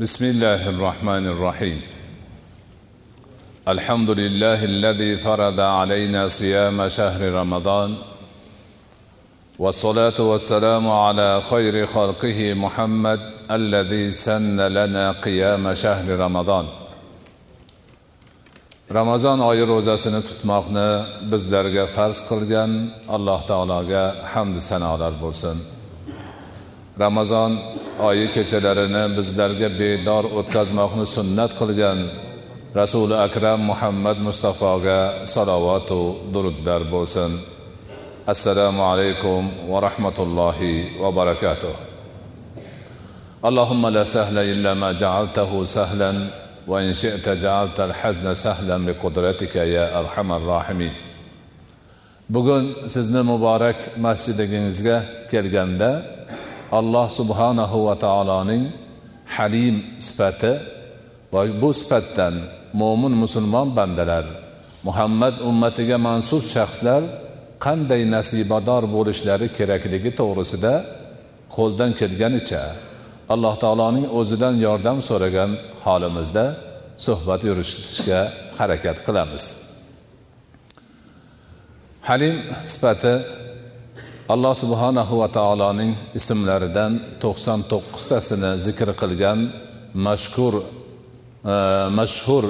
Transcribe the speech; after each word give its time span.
بسم 0.00 0.24
الله 0.24 0.68
الرحمن 0.68 1.26
الرحيم. 1.26 1.80
الحمد 3.68 4.10
لله 4.10 4.64
الذي 4.64 5.16
فرض 5.16 5.60
علينا 5.60 6.28
صيام 6.28 6.88
شهر 6.88 7.20
رمضان 7.32 7.96
والصلاة 9.58 10.18
والسلام 10.20 10.90
على 10.90 11.42
خير 11.50 11.86
خلقه 11.86 12.54
محمد 12.54 13.20
الذي 13.50 14.10
سن 14.10 14.60
لنا 14.60 15.12
قيام 15.12 15.74
شهر 15.74 16.08
رمضان. 16.08 16.66
ramazon 18.94 19.38
oyi 19.40 19.66
ro'zasini 19.68 20.20
tutmoqni 20.28 20.90
bizlarga 21.30 21.84
farz 21.86 22.18
qilgan 22.28 22.70
alloh 23.08 23.40
taologa 23.50 24.04
hamdu 24.32 24.60
sanolar 24.60 25.12
bo'lsin. 25.22 25.56
Ramazon 27.00 27.52
oyi 28.07 28.25
kechalarini 28.35 29.03
bizlarga 29.17 29.69
bedor 29.79 30.23
o'tkazmoqni 30.39 31.05
sunnat 31.15 31.51
qilgan 31.59 31.99
rasuli 32.81 33.15
akram 33.27 33.59
muhammad 33.71 34.17
mustafoga 34.27 34.99
salovatu 35.33 36.01
durudlar 36.33 36.81
bo'lsin 36.93 37.31
assalomu 38.33 38.81
alaykum 38.91 39.41
va 39.71 39.77
rahmatullohi 39.87 40.73
va 41.01 41.09
barakatuh 41.19 41.75
اللهم 43.49 43.83
لا 43.87 44.03
سهل 44.03 44.37
إلا 44.37 44.73
ما 44.73 44.89
جعلته 44.91 45.51
سهلا 45.63 46.11
وإن 46.67 46.93
شئت 46.93 47.29
جعلت 47.29 47.77
الحزن 47.79 48.33
سهلا 48.33 48.77
بقدرتك 48.85 49.55
يا 49.55 49.99
أرحم 49.99 50.29
الراحمين 50.31 50.93
bugun 52.29 52.89
sizni 52.89 53.21
muborak 53.21 53.97
masjidingizga 53.97 55.27
kelganda 55.31 55.89
alloh 56.78 57.06
subhanahu 57.18 57.76
va 57.86 57.94
taoloning 58.04 58.64
halim 59.36 59.76
sifati 60.06 60.52
va 61.34 61.40
bu 61.62 61.70
sifatdan 61.80 62.34
mo'min 62.80 63.14
musulmon 63.22 63.68
bandalar 63.78 64.24
muhammad 64.86 65.34
ummatiga 65.50 65.96
mansub 66.08 66.42
shaxslar 66.54 67.02
qanday 67.66 68.02
nasibador 68.16 68.82
bo'lishlari 68.96 69.46
kerakligi 69.58 70.10
to'g'risida 70.20 70.74
qo'ldan 71.56 71.90
kelganicha 72.00 72.62
alloh 73.32 73.54
taoloning 73.62 74.06
o'zidan 74.18 74.54
yordam 74.66 74.98
so'ragan 75.08 75.50
holimizda 75.84 76.44
suhbat 77.06 77.40
yuritishga 77.48 78.20
harakat 78.58 78.96
qilamiz. 79.06 79.44
Halim 82.08 82.36
sifati 82.70 83.14
alloh 84.32 84.54
subhanahu 84.62 85.14
va 85.20 85.28
taoloning 85.38 85.92
ismlaridan 86.18 86.92
to'qson 87.22 87.60
to'qqiztasini 87.72 88.50
zikr 88.66 88.88
qilgan 89.00 89.38
mashhur 90.06 90.54
e, 91.52 91.54
mashhur 91.98 92.44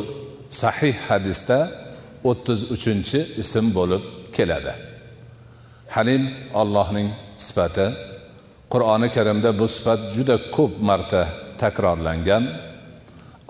sahih 0.61 0.97
hadisda 1.09 1.59
o'ttiz 2.31 2.61
uchinchi 2.75 3.21
ism 3.43 3.67
bo'lib 3.79 4.03
keladi. 4.37 4.73
Halim 5.95 6.23
allohning 6.61 7.09
sifati 7.45 7.87
qur'oni 8.73 9.09
karimda 9.17 9.51
bu 9.61 9.67
sifat 9.75 10.01
juda 10.15 10.37
ko'p 10.57 10.73
marta 10.89 11.23
takrorlangan. 11.63 12.45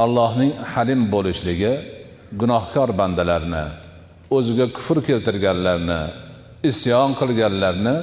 Allohning 0.04 0.52
halim 0.72 1.00
bo'lishligi 1.14 1.72
gunohkor 2.40 2.88
bandalarni 3.00 3.64
o'ziga 4.36 4.66
kufr 4.76 4.98
keltirganlarni 5.08 6.00
isyon 6.70 7.10
qilganlarni 7.20 7.96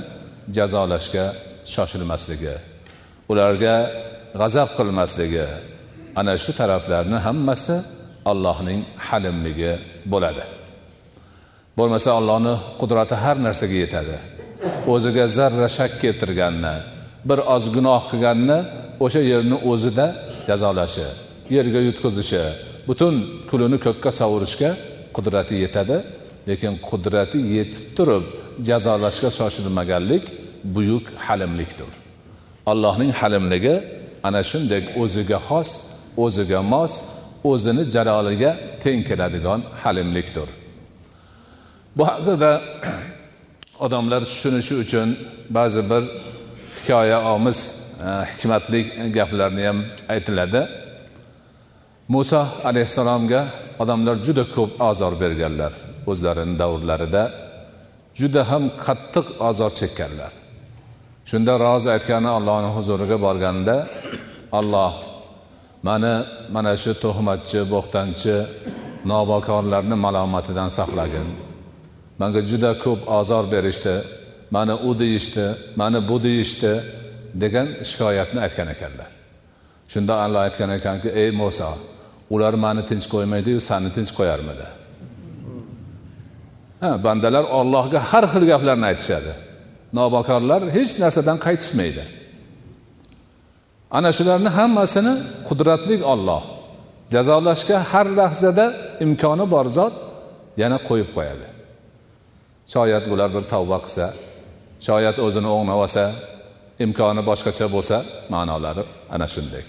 jazolashga 0.55 1.25
shoshilmasligi 1.73 2.55
ularga 3.31 3.75
g'azab 4.39 4.69
qilmasligi 4.77 5.47
ana 6.19 6.33
shu 6.43 6.51
taraflarni 6.59 7.17
hammasi 7.27 7.75
allohning 8.31 8.81
halimligi 9.07 9.73
bo'ladi. 10.11 10.43
Bo'lmasa 11.77 12.09
allohni 12.19 12.53
qudrati 12.81 13.15
har 13.23 13.37
narsaga 13.47 13.77
yetadi. 13.83 14.17
O'ziga 14.93 15.25
zarra 15.37 15.67
shak 15.77 15.91
keltirganni 16.03 16.75
bir 17.29 17.39
oz 17.55 17.63
gunoh 17.75 18.01
qilganni 18.11 18.59
o'sha 19.05 19.21
yerni 19.31 19.57
o'zida 19.71 20.05
jazolashi 20.47 21.07
yerga 21.55 21.79
yutqizishi 21.87 22.43
butun 22.87 23.15
kulini 23.49 23.77
ko'kka 23.85 24.11
sovurishga 24.19 24.69
qudrati 25.15 25.55
yetadi 25.63 25.97
lekin 26.49 26.73
qudrati 26.89 27.39
yetib 27.55 27.85
turib 27.97 28.23
jazolashga 28.63 29.29
shoshilmaganlik 29.31 30.23
buyuk 30.63 31.05
halimlikdir. 31.27 31.89
Allohning 32.65 33.11
halimligi 33.11 33.83
ana 34.23 34.43
shunday 34.43 34.81
o'ziga 35.01 35.39
xos 35.49 35.69
o'ziga 36.17 36.61
mos 36.73 36.93
o'zini 37.43 37.83
jaloliga 37.95 38.51
teng 38.83 39.01
keladigan 39.09 39.61
halimlikdir. 39.83 40.47
Bu 41.97 42.03
haqida 42.07 42.61
odamlar 43.85 44.21
tushunishi 44.21 44.75
uchun 44.83 45.17
ba'zi 45.49 45.89
bir 45.89 46.03
hikoya 46.77 47.33
omiz 47.33 47.59
e, 48.05 48.09
hikmatli 48.29 49.11
gaplarni 49.17 49.63
ham 49.67 49.79
aytiladi. 50.09 50.61
Muso 52.07 52.47
alayhissalomga 52.63 53.47
odamlar 53.79 54.15
juda 54.25 54.43
ko'p 54.55 54.81
ozor 54.81 55.13
berganlar 55.21 55.73
o'zlarini 56.07 56.59
davrlarida. 56.59 57.46
Juda 58.19 58.41
ham 58.49 58.63
qattiq 58.85 59.27
azor 59.49 59.71
chekkanlar. 59.79 60.33
Shunda 61.29 61.53
rozi 61.65 61.89
aytgani 61.95 62.29
allohni 62.37 62.69
huzuriga 62.75 63.17
borganda 63.25 63.75
alloh 64.59 64.93
mani 65.87 66.13
mana 66.55 66.71
shu 66.83 66.91
tuhmatchi 67.03 67.59
bo'xtanchi 67.73 68.35
nobokorlarni 69.11 69.95
malomatidan 70.05 70.69
saqlagin. 70.77 71.27
Manga 72.19 72.41
juda 72.49 72.71
ko'p 72.83 73.01
ozor 73.19 73.43
berishdi 73.53 73.95
mani 74.55 74.75
u 74.87 74.91
deyishdi 75.01 75.45
mani 75.81 75.99
bu 76.09 76.15
deyishdi 76.27 76.73
degan 77.43 77.67
shikoyatni 77.89 78.39
aytgan 78.45 78.67
ekanlar. 78.75 79.09
Shunda 79.91 80.13
alloh 80.23 80.41
aytgan 80.47 80.71
ekanki 80.77 81.09
ey 81.21 81.29
muso 81.41 81.71
ular 82.33 82.53
mani 82.65 82.81
tinch 82.89 83.05
qo'ymaydiyu 83.13 83.59
sani 83.69 83.89
tinch 83.95 84.11
qo'yarmidi? 84.19 84.67
Ha 86.81 86.89
bandalar 87.05 87.45
ollohga 87.59 87.99
har 88.09 88.25
xil 88.33 88.43
gaplarni 88.51 88.85
aytishadi. 88.91 89.33
Nobokorlar 89.97 90.61
hech 90.75 90.91
narsadan 91.03 91.37
qaytishmaydi. 91.45 92.03
Ana 93.97 94.09
shularni 94.17 94.49
hammasini 94.57 95.13
qudratli 95.47 95.95
olloh 96.13 96.43
jazolashga 97.13 97.77
har 97.91 98.07
lahzada 98.19 98.65
imkoni 99.05 99.45
bor 99.53 99.65
zot 99.77 99.93
yana 100.61 100.77
qo'yib 100.87 101.09
qo'yadi. 101.17 101.47
Shoyat 102.73 103.03
bular 103.11 103.29
bir 103.35 103.43
tavba 103.53 103.77
qilsa 103.85 104.05
shoyat 104.87 105.17
o'zini 105.25 105.49
o'nglab 105.55 105.79
olsa 105.85 106.03
imkoni 106.85 107.21
boshqacha 107.29 107.65
bo'lsa 107.75 107.97
ma'nolari 108.33 108.83
ana 109.15 109.27
shunday. 109.33 109.63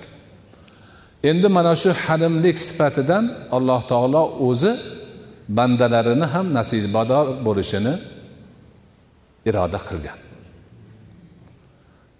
Endi 1.30 1.48
mana 1.56 1.72
shu 1.82 1.90
halimlik 2.04 2.56
sifatidan 2.66 3.24
alloh 3.56 3.80
taolo 3.92 4.22
o'zi 4.48 4.72
bandalarini 5.56 6.26
ham 6.34 6.46
nasibador 6.58 7.26
bo'lishini 7.46 7.94
iroda 9.48 9.78
qilgan. 9.88 10.18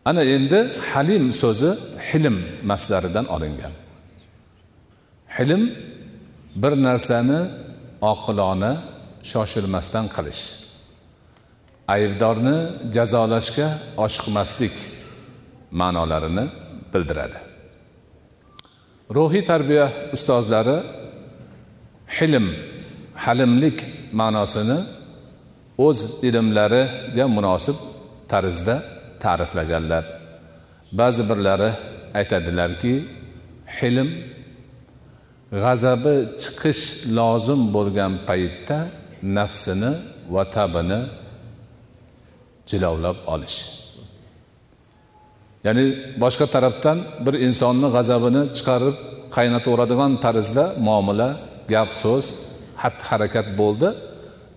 Ana 0.08 0.22
endi 0.36 0.58
halim 0.90 1.24
so'zi 1.42 1.70
hilm 2.08 2.36
maslaridan 2.70 3.26
olingan. 3.34 3.74
Hilm 5.36 5.62
bir 6.62 6.72
narsani 6.86 7.40
oqilona 8.12 8.72
shoshilmasdan 9.30 10.06
qilish 10.16 10.42
aybdorni 11.94 12.56
jazolashga 12.96 13.68
oshiqmaslik 14.04 14.76
ma'nolarini 15.80 16.44
bildiradi. 16.92 17.38
Ruhiy 19.16 19.44
tarbiya 19.50 19.86
ustozlari 20.16 20.78
hilm 22.16 22.46
halimlik 23.24 23.78
ma'nosini 24.20 24.78
o'z 25.86 25.98
ilmlariga 26.28 27.26
munosib 27.36 27.76
tarzda 28.32 28.76
ta'riflaganlar. 29.22 30.04
Ba'zi 31.00 31.22
birlari 31.30 31.70
aytadilarki 32.18 32.94
hilm 33.78 34.08
g'azabi 35.62 36.14
chiqish 36.42 36.84
lozim 37.18 37.60
bo'lgan 37.74 38.12
paytda 38.28 38.78
nafsini 39.36 39.92
va 40.34 40.42
tabini 40.56 41.00
jilovlab 42.70 43.18
olish. 43.34 43.58
Ya'ni 45.66 45.84
boshqa 46.22 46.46
tarafdan 46.54 46.98
bir 47.24 47.34
insonni 47.46 47.88
g'azabini 47.96 48.42
chiqarib 48.56 48.96
qaynataveradigan 49.36 50.12
tarzda 50.24 50.64
muomala 50.86 51.28
gap 51.72 51.90
so'z 52.02 52.26
xatti 52.82 53.04
harakat 53.10 53.46
bo'ldi. 53.60 53.88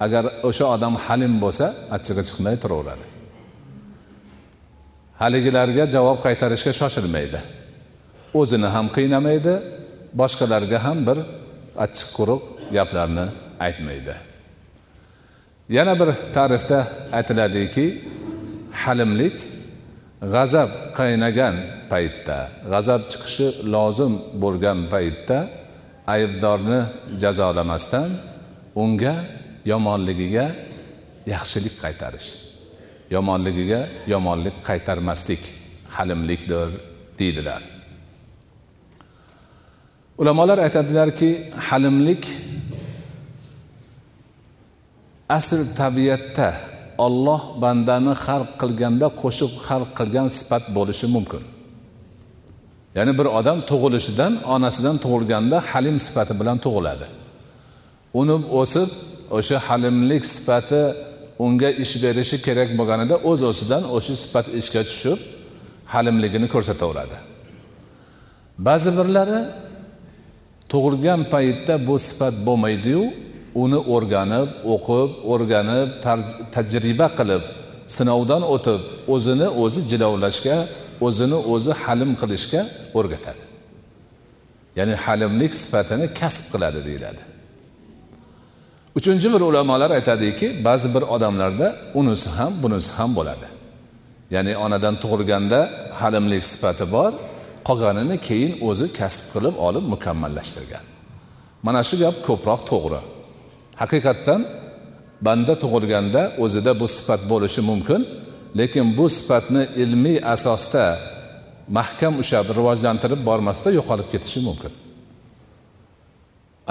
Agar 0.06 0.24
o'sha 0.50 0.66
odam 0.76 0.94
halim 1.06 1.34
bo'lsa 1.44 1.66
achchig'i 1.96 2.24
chiqmay 2.30 2.56
turaveradi. 2.64 3.06
Haligilarga 5.22 5.84
javob 5.96 6.18
qaytarishga 6.26 6.72
shoshilmaydi. 6.80 7.40
O'zini 8.40 8.70
ham 8.76 8.88
qiynamaydi 8.96 9.54
boshqalarga 10.22 10.80
ham 10.86 10.98
bir 11.08 11.18
achchiq 11.86 12.10
quruq 12.18 12.42
gaplarni 12.76 13.26
aytmaydi. 13.66 14.16
Yana 15.78 15.94
bir 16.00 16.10
ta'rifda 16.36 16.80
aytiladiki 17.18 17.86
halimlik 18.84 19.38
g'azab 20.34 20.70
qaynagan 21.00 21.56
paytda 21.92 22.38
g'azab 22.72 23.02
chiqishi 23.12 23.48
lozim 23.74 24.14
bo'lgan 24.44 24.80
paytda 24.94 25.38
aybdorni 26.13 26.80
jazolamasdan 27.22 28.10
unga 28.84 29.16
yomonligiga 29.72 30.46
yaxshilik 31.34 31.75
qaytarish. 31.84 32.30
Yomonligiga 33.16 33.81
yomonlik 34.13 34.56
qaytarmaslik 34.69 35.44
halimlikdir 35.96 36.69
deydilar. 37.19 37.62
Ulamolar 40.22 40.58
aytadilarki 40.66 41.30
halimlik 41.68 42.24
asl 45.38 45.62
tabiatda 45.81 46.50
olloh 47.06 47.42
bandani 47.63 48.13
xalq 48.25 48.50
qilganda 48.62 49.08
qo'shib 49.22 49.52
xalq 49.68 49.90
qilgan 50.00 50.28
sifat 50.38 50.63
bo'lishi 50.78 51.08
mumkin. 51.16 51.44
Ya'ni 52.98 53.12
bir 53.20 53.28
odam 53.40 53.58
tug'ilishidan 53.70 54.34
onasidan 54.54 54.98
tug'ilganda 55.04 55.58
halim 55.72 55.98
sifati 56.06 56.34
bilan 56.40 56.58
tug'iladi. 56.66 57.06
Unib 58.22 58.44
o'sib 58.62 58.90
o'sha 59.38 59.58
halimlik 59.68 60.24
sifati 60.34 60.84
unga 61.46 61.70
ish 61.84 61.94
berishi 62.04 62.38
kerak 62.46 62.70
bo'lganida 62.80 63.16
o'z 63.30 63.42
o'zidan 63.52 63.84
o'sha 63.96 64.16
sifat 64.24 64.46
ishga 64.60 64.82
tushib 64.90 65.20
halimligini 65.94 66.48
ko'rsataveradi. 66.54 67.18
Ba'zi 68.68 68.90
birlari 68.98 69.40
tug'ilgan 70.72 71.22
paytda 71.34 71.74
bu 71.88 71.96
sifat 72.08 72.36
bo'lmaydiyu 72.48 73.04
uni 73.64 73.80
o'rganib 73.96 74.50
o'qib 74.74 75.10
o'rganib 75.32 75.90
tajriba 76.56 77.08
qilib 77.18 77.44
sinovdan 77.96 78.44
o'tib 78.56 78.82
o'zini 79.14 79.48
o'zi 79.64 79.82
jilovlashga 79.92 80.58
o'zini 81.06 81.38
o'zi 81.53 81.71
halim 81.83 82.12
qilishga 82.21 82.62
o'rgatadi. 82.98 83.44
Ya'ni 84.80 84.95
halimlik 85.03 85.53
sifatini 85.62 86.06
kasb 86.19 86.44
qiladi 86.53 86.80
deyiladi. 86.88 87.21
Uchinchi 88.98 89.27
bir 89.33 89.42
ulamolar 89.50 89.92
aytadiki 89.98 90.48
ba'zi 90.65 90.88
bir 90.95 91.03
odamlarda 91.15 91.68
unisi 92.00 92.30
ham 92.38 92.53
bunisi 92.63 92.92
ham 92.98 93.15
bo'ladi. 93.15 93.48
Ya'ni 94.36 94.53
onadan 94.65 94.95
tug'ilganda 95.03 95.59
halimlik 96.00 96.44
sifati 96.51 96.86
bor 96.95 97.12
qolganini 97.68 98.18
keyin 98.27 98.51
o'zi 98.69 98.86
kasb 99.00 99.24
qilib 99.33 99.56
olib 99.68 99.86
mukammallashtirgan. 99.94 100.86
Mana 101.65 101.81
shu 101.89 101.95
gap 102.03 102.15
ko'proq 102.27 102.62
to'g'ri. 102.71 103.01
Haqiqatdan 103.81 104.42
banda 105.27 105.53
tug'ilganda 105.63 106.21
o'zida 106.44 106.71
bu 106.81 106.88
sifat 106.95 107.21
bo'lishi 107.31 107.62
mumkin 107.69 108.01
lekin 108.59 108.98
bu 108.98 109.06
sifatni 109.09 109.63
ilmiy 109.83 110.18
asosda 110.33 110.86
mahkam 111.77 112.13
ushlab 112.21 112.48
rivojlantirib 112.57 113.21
bormasda 113.30 113.69
yo'qolib 113.77 114.07
ketishi 114.13 114.39
mumkin. 114.48 114.74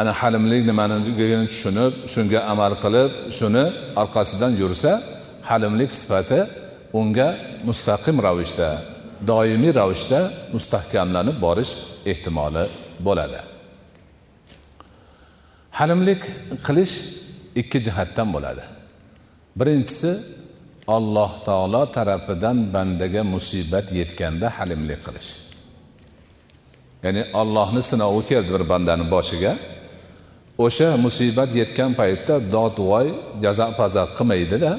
Ana 0.01 0.13
halimlik 0.21 0.63
nimaligini 0.71 1.47
tushunib 1.53 1.93
shunga 2.13 2.41
amal 2.53 2.73
qilib 2.85 3.11
shuni 3.39 3.65
orqasidan 4.03 4.53
yursa 4.63 4.93
halimlik 5.49 5.91
sifati 5.99 6.41
unga 7.01 7.29
mustaqim 7.69 8.17
ravishda 8.27 8.69
doimiy 9.31 9.73
ravishda 9.81 10.21
mustahkamlanib 10.55 11.37
borish 11.45 11.73
ehtimoli 12.11 12.65
bo'ladi. 13.07 13.41
Halimlik 15.79 16.23
qilish 16.67 16.95
ikki 17.61 17.79
jihatdan 17.87 18.29
bo'ladi. 18.35 18.65
Birinchisi 19.59 20.11
alloh 20.87 21.45
taolo 21.45 21.87
tarafidan 21.87 22.73
bandaga 22.75 23.23
musibat 23.25 23.93
yetganda 23.93 24.49
halimlik 24.59 25.01
qilish. 25.07 25.31
Ya'ni 27.05 27.23
allohni 27.41 27.83
sinovi 27.91 28.23
keldi 28.31 28.51
bir 28.55 28.65
bandani 28.73 29.05
boshiga. 29.15 29.53
O'sha 30.65 30.97
musibat 30.97 31.51
yetgan 31.61 31.91
paytda 32.01 32.35
dod 32.55 32.77
voy 32.91 33.07
jazo 33.45 33.67
paza 33.79 34.03
qilmaydida 34.17 34.73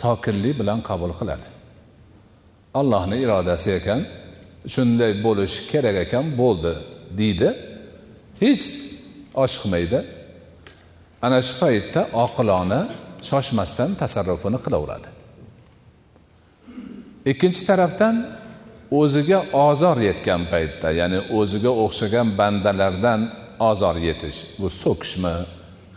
sokinlik 0.00 0.54
bilan 0.60 0.78
qabul 0.88 1.12
qiladi. 1.20 1.46
Allohni 2.80 3.16
irodasi 3.24 3.70
ekan 3.78 4.00
shunday 4.74 5.12
bo'lishi 5.26 5.60
kerak 5.70 5.96
ekan 6.04 6.24
bo'ldi 6.40 6.72
deydi. 7.18 7.48
Hech 8.42 8.64
oshiqmaydi 9.44 9.98
ana 11.26 11.38
shu 11.46 11.54
paytda 11.62 12.00
oqilona 12.24 12.80
shoshmasdan 13.28 13.90
tasarrufini 14.02 14.58
qilaveradi. 14.64 15.17
Ikkinchi 17.30 17.62
tarafdan 17.70 18.14
o'ziga 19.00 19.38
ozor 19.66 19.96
yetgan 20.08 20.42
paytda 20.52 20.88
ya'ni 21.00 21.18
o'ziga 21.38 21.72
o'xshagan 21.84 22.28
bandalardan 22.38 23.20
ozor 23.70 23.96
yetish. 24.08 24.38
Bu 24.60 24.68
so'kishmi 24.82 25.34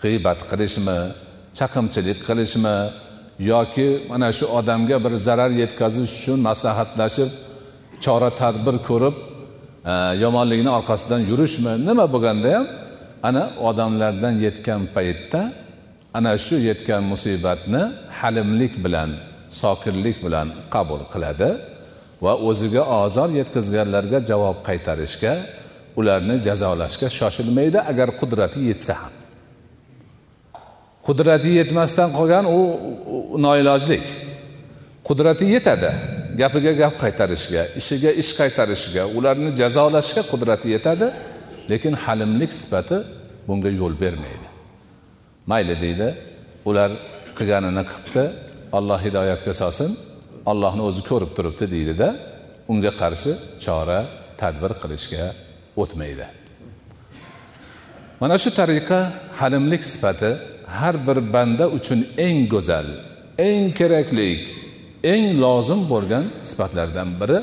g'iybat 0.02 0.40
qilishmi 0.50 1.00
chaqimchilik 1.58 2.20
qilishmi 2.28 2.76
yoki 3.52 3.88
mana 4.10 4.30
shu 4.38 4.46
odamga 4.60 4.98
bir 5.06 5.14
zarar 5.28 5.52
yetkazish 5.62 6.12
uchun 6.20 6.40
maslahatlashib 6.50 7.30
chora 8.04 8.30
tadbir 8.42 8.76
ko'rib 8.90 9.16
e, 9.92 9.94
yomonlikni 10.24 10.72
orqasidan 10.78 11.22
yurishmi 11.30 11.74
nima 11.88 12.06
bo'lganda 12.14 12.50
ham 12.56 12.66
ana 13.28 13.44
odamlardan 13.70 14.36
yetgan 14.46 14.82
paytda 14.96 15.42
ana 16.18 16.32
shu 16.46 16.56
yetgan 16.70 17.04
musibatni 17.12 17.82
halimlik 18.20 18.74
bilan 18.86 19.10
sokinlik 19.62 20.18
bilan 20.26 20.48
qabul 20.74 21.02
qiladi 21.14 21.50
va 22.26 22.34
o'ziga 22.50 22.84
ozor 23.04 23.30
yetkazganlarga 23.40 24.20
javob 24.30 24.58
qaytarishga 24.68 25.34
ularni 26.00 26.36
jazolashga 26.48 27.08
shoshilmaydi 27.20 27.80
agar 27.92 28.10
qudrati 28.22 28.60
yetsa 28.70 28.94
ham. 29.02 29.14
Qudrati 31.08 31.50
yetmasdan 31.60 32.10
qolgan 32.18 32.46
u 32.58 32.60
noilojlik. 33.46 34.06
Qudrati 35.08 35.46
yetadi 35.56 35.92
gapiga 36.42 36.72
gap 36.82 36.94
qaytarishga 37.04 37.64
ishiga 37.80 38.12
ish 38.22 38.32
qaytarishga 38.40 39.04
ularni 39.18 39.50
jazolashga 39.62 40.22
qudrati 40.32 40.68
yetadi 40.76 41.08
lekin 41.72 41.94
halimlik 42.04 42.52
sifati 42.62 42.98
bunga 43.48 43.70
yo'l 43.82 43.94
bermaydi. 44.04 44.48
Mayli 45.52 45.76
deydi 45.84 46.08
ular 46.70 46.90
qilganini 47.38 47.84
qilibdi 47.90 48.24
alloh 48.78 49.00
hidoyatga 49.06 49.54
solsin 49.62 49.90
allohni 50.52 50.84
o'zi 50.90 51.02
ko'rib 51.10 51.32
turibdi 51.38 51.66
deydida 51.76 52.08
unga 52.72 52.92
qarshi 53.02 53.32
chora 53.66 54.00
tadbir 54.42 54.72
qilishga 54.82 55.26
o'tmaydi. 55.82 56.26
Mana 58.22 58.36
shu 58.44 58.50
tariqa 58.60 59.00
halimlik 59.40 59.84
sifati 59.92 60.32
har 60.78 60.96
bir 61.08 61.18
banda 61.34 61.66
uchun 61.78 62.00
eng 62.26 62.40
go'zal 62.54 62.88
eng 63.48 63.66
kerakli 63.80 64.30
eng 65.14 65.26
lozim 65.44 65.82
bo'lgan 65.92 66.26
sifatlardan 66.50 67.10
biri. 67.22 67.40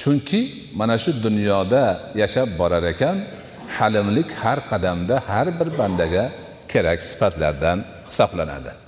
Chunki 0.00 0.40
mana 0.80 0.96
shu 1.02 1.10
dunyoda 1.26 1.82
yashab 2.20 2.48
borar 2.60 2.84
ekan 2.92 3.16
halimlik 3.76 4.28
har 4.42 4.58
qadamda 4.70 5.16
har 5.28 5.46
bir 5.58 5.68
bandaga 5.78 6.24
kerak 6.72 7.00
sifatlardan 7.10 7.78
hisoblanadi. 8.08 8.83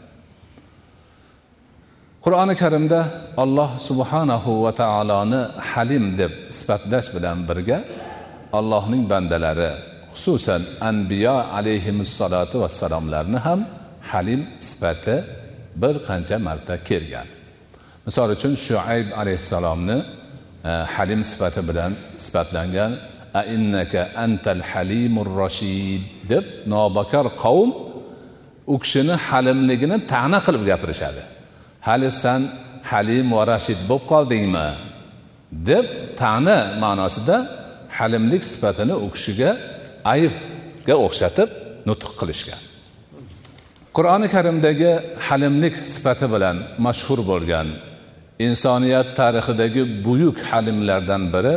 Qur'oni 2.26 2.54
karimda 2.62 3.00
alloh 3.44 3.70
subhanahu 3.88 4.50
va 4.64 4.72
taoloni 4.82 5.40
halim 5.70 6.04
deb 6.20 6.32
sifatlash 6.58 7.08
bilan 7.14 7.38
birga 7.48 7.78
allohning 8.58 9.02
bandalari 9.12 9.70
xususan 10.14 10.62
anbiyo 10.90 11.36
alayhissalotu 11.58 12.56
vassalomlarni 12.64 13.38
ham 13.46 13.60
halim 14.10 14.40
sifati 14.68 15.16
bir 15.82 15.94
qancha 16.08 16.36
marta 16.46 16.74
kelgan. 16.88 17.28
Misol 18.06 18.28
uchun 18.36 18.52
shuayb 18.66 19.06
alayhissalomni 19.20 19.98
e, 20.70 20.72
halim 20.94 21.20
sifati 21.30 21.60
bilan 21.68 21.92
sifatlangan 22.24 22.92
a 23.40 23.42
innaka 23.54 24.00
antal 24.24 24.62
halimur 24.70 25.30
rashid 25.42 26.02
deb 26.32 26.44
nobakor 26.72 27.26
qavm 27.42 27.70
u 28.72 28.74
kishini 28.82 29.14
halimligini 29.28 29.96
ta'na 30.12 30.38
qilib 30.46 30.62
gapirishadi. 30.72 31.35
Hali 31.86 32.08
san 32.22 32.42
halim 32.90 33.26
va 33.36 33.42
rashid 33.52 33.80
bo'lib 33.90 34.04
qoldingmi? 34.12 34.68
deb 35.52 35.86
tani 36.20 36.58
ma'nosida 36.82 37.36
halimlik 37.98 38.42
sifatini 38.52 38.94
u 39.04 39.06
kishiga 39.14 39.50
aybga 40.12 40.94
o'xshatib 41.06 41.48
nutq 41.88 42.12
qilishgan. 42.20 42.62
Qur'oni 43.96 44.28
karimdagi 44.34 44.90
halimlik 45.26 45.74
sifati 45.92 46.26
bilan 46.34 46.56
mashhur 46.86 47.20
bo'lgan 47.30 47.68
insoniyat 48.46 49.08
tarixidagi 49.20 49.82
buyuk 50.06 50.36
halimlardan 50.50 51.22
biri 51.34 51.54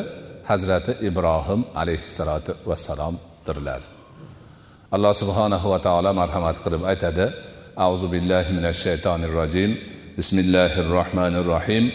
hazrati 0.50 0.92
ibrohim 1.10 1.62
alayhissalotu 1.82 2.52
vassalomdirlar. 2.70 3.82
Alloh 4.96 5.14
subhanahu 5.22 5.68
va 5.74 5.80
taolo 5.88 6.12
marhamat 6.22 6.58
qilib 6.64 6.82
aytadi. 6.92 7.26
Azu 7.86 8.08
billahi 8.14 8.50
minash 8.58 8.80
shaytonir 8.86 9.32
rojim. 9.40 9.72
bismillahir 10.17 10.89
rohmanir 10.89 11.45
rohim 11.45 11.91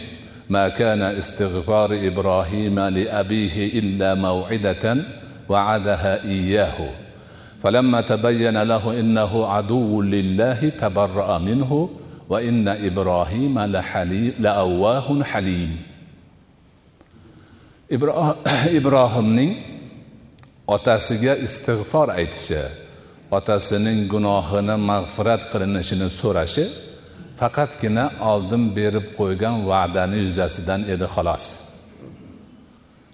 ما 0.49 0.69
كان 0.69 1.01
استغفار 1.01 1.93
ابراهيم 1.93 2.79
لابيه 2.79 3.79
الا 3.79 4.15
موعده 4.15 5.05
وعدها 5.49 6.23
اياه 6.23 6.89
فلما 7.63 8.01
تبين 8.01 8.57
له 8.63 8.99
انه 8.99 9.45
عدو 9.47 10.01
لله 10.01 10.69
تبرأ 10.69 11.37
منه 11.37 11.89
وان 12.29 12.67
ابراهيم 12.67 13.59
لحليم 13.59 14.33
لأواه 14.39 15.23
حليم 15.23 15.71
ibrohimning 18.77 19.51
otasiga 20.67 21.33
istig'for 21.45 22.13
aytishi 22.13 22.61
otasining 23.37 24.05
gunohini 24.05 24.75
mag'firat 24.77 25.41
qilinishini 25.51 26.05
so'rashi 26.09 26.65
faqatgina 27.40 28.04
oldin 28.30 28.62
berib 28.76 29.06
qo'ygan 29.18 29.56
va'dani 29.70 30.18
yuzasidan 30.26 30.80
edi 30.92 31.06
xolos. 31.14 31.44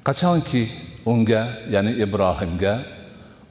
Qachonki 0.07 0.63
unga 1.13 1.43
ya'ni 1.75 1.93
ibrohimga 2.05 2.75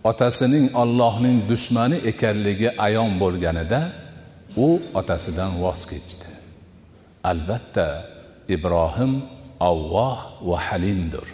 otasining 0.09 0.65
ollohning 0.81 1.37
dushmani 1.49 1.97
ekanligi 2.11 2.69
ayon 2.85 3.11
bo'lganida 3.21 3.81
u 4.65 4.67
otasidan 4.99 5.51
voz 5.63 5.81
kechdi. 5.91 6.27
Albatta 7.31 7.87
ibrohim 8.55 9.11
avvoh 9.69 10.19
va 10.49 10.57
halimdir. 10.67 11.27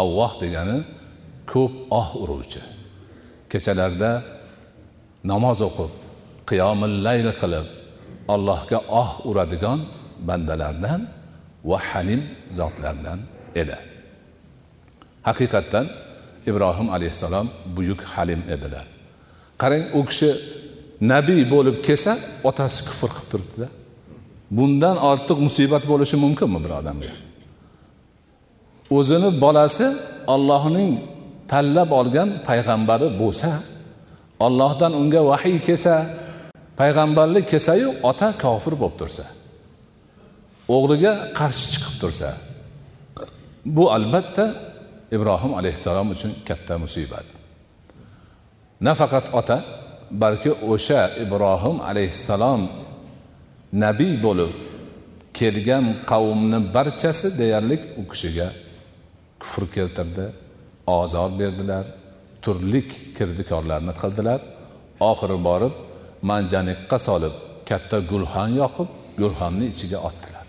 Avvoh 0.00 0.32
degani 0.42 0.78
ko'p 1.52 1.72
oh 2.00 2.08
uruvchi. 2.22 2.62
Kechalarda 3.50 4.10
namoz 5.30 5.60
o'qib 5.68 6.07
qiyomil 6.48 6.96
layl 7.06 7.28
qilib 7.40 7.66
allohga 8.34 8.78
oh 9.02 9.10
uradigan 9.30 9.80
bandalardan 10.28 11.00
va 11.70 11.78
halim 11.88 12.20
zotlardan 12.58 13.18
edi. 13.62 13.76
Haqiqatdan 15.28 15.86
ibrohim 16.50 16.88
alayhissalom 16.96 17.46
buyuk 17.76 18.00
halim 18.12 18.42
edilar. 18.54 18.86
Qarang 19.62 19.84
u 19.98 20.00
kishi 20.08 20.30
nabiy 21.12 21.42
bo'lib 21.54 21.76
kelsa 21.86 22.12
otasi 22.48 22.80
kufr 22.88 23.10
qilib 23.16 23.28
turibdida. 23.32 23.68
Bundan 24.56 24.96
ortiq 25.10 25.38
musibat 25.46 25.84
bo'lishi 25.90 26.16
mumkinmi 26.24 26.58
bir 26.64 26.72
odamga? 26.80 27.12
O'zini 28.98 29.30
bolasi 29.44 29.86
ollohning 30.34 30.92
tanlab 31.52 31.90
olgan 32.00 32.28
payg'ambari 32.48 33.08
bo'lsa 33.20 33.50
ollohdan 34.46 34.92
unga 35.00 35.20
vahiy 35.30 35.56
kelsa 35.66 35.94
payg'ambarlik 36.78 37.44
kelsayu 37.52 37.88
ota 38.10 38.28
kofir 38.44 38.74
bo'lib 38.80 38.96
tursa 39.00 39.24
o'g'liga 40.76 41.12
qarshi 41.38 41.66
chiqib 41.72 41.94
tursa 42.02 42.28
bu 43.76 43.84
albatta 43.96 44.44
ibrohim 45.16 45.52
alayhissalom 45.60 46.08
uchun 46.14 46.32
katta 46.48 46.74
musibat. 46.84 47.26
Nafaqat 48.86 49.26
ota 49.38 49.58
balki 50.22 50.52
o'sha 50.72 51.00
ibrohim 51.24 51.76
alayhissalom 51.90 52.62
nabiy 53.84 54.14
bo'lib 54.26 54.52
kelgan 55.38 55.86
qavmni 56.10 56.58
barchasi 56.76 57.28
deyarli 57.40 57.76
u 58.00 58.02
kishiga 58.10 58.48
kufr 59.40 59.62
keltirdi 59.76 60.26
ozor 61.00 61.30
berdilar 61.40 61.84
turlik 62.44 62.88
kirdikorlarni 63.16 63.94
qildilar. 64.02 64.40
Oxiri 65.10 65.38
borib 65.48 65.74
manjanikqa 66.30 66.98
solib 67.06 67.34
katta 67.68 67.96
gulxan 68.10 68.50
yoqib 68.60 68.88
gulxanni 69.20 69.66
ichiga 69.72 69.98
otdilar. 70.08 70.46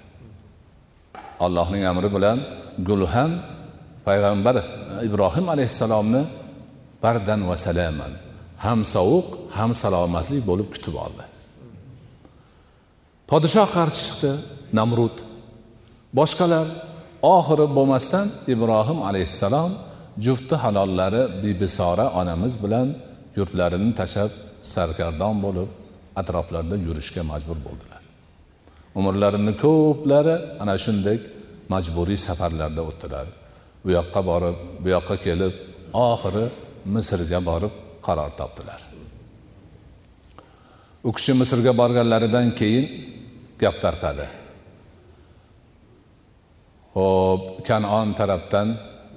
Allohning 1.46 1.84
amri 1.92 2.10
bilan 2.16 2.38
gulxan 2.88 3.32
payg'ambar 4.08 4.56
ibrohim 5.08 5.46
alayhissalomni 5.54 6.22
bardan 7.04 7.42
va 7.50 7.56
salaman 7.66 8.14
ham 8.66 8.80
sovuq 8.96 9.28
ham 9.58 9.72
salomatlik 9.82 10.42
bo'lib 10.50 10.68
kutib 10.74 10.96
oldi. 11.06 11.24
Podshoh 13.30 13.68
qarshi 13.78 14.02
chiqdi 14.08 14.32
namrud. 14.80 15.16
Boshqalar 16.18 16.68
oxiri 17.36 17.66
bo'lmasdan 17.78 18.28
ibrohim 18.54 19.00
alayhissalom 19.10 19.72
jufti 20.26 20.56
halollari 20.64 21.22
bibisora 21.44 22.06
onamiz 22.20 22.54
bilan 22.64 22.88
yurtlarini 23.38 23.92
tashlab 24.00 24.32
sarkardon 24.74 25.36
bo'lib 25.46 25.70
atroflarda 26.22 26.76
yurishga 26.88 27.24
majbur 27.32 27.58
bo'ldilar. 27.66 28.02
Umrlarini 29.00 29.54
ko'plari 29.64 30.36
ana 30.62 30.76
shunday 30.86 31.18
majburiy 31.74 32.20
safarlarda 32.28 32.82
o'tdilar. 32.90 33.28
Bu 33.84 33.90
yoqqa 33.98 34.22
borib 34.32 34.58
bu 34.84 34.88
yoqqa 34.96 35.16
kelib 35.26 35.54
oxiri 36.10 36.46
misrga 36.96 37.40
borib 37.50 37.74
qaror 38.06 38.32
topdilar. 38.40 38.82
U 41.08 41.10
kishi 41.18 41.34
misrga 41.42 41.72
borganlaridan 41.82 42.48
keyin 42.60 42.86
gap 43.62 43.76
tarqadi. 43.84 44.28
Ho'p 46.96 47.44
kanon 47.68 48.08
tarafdan 48.20 48.68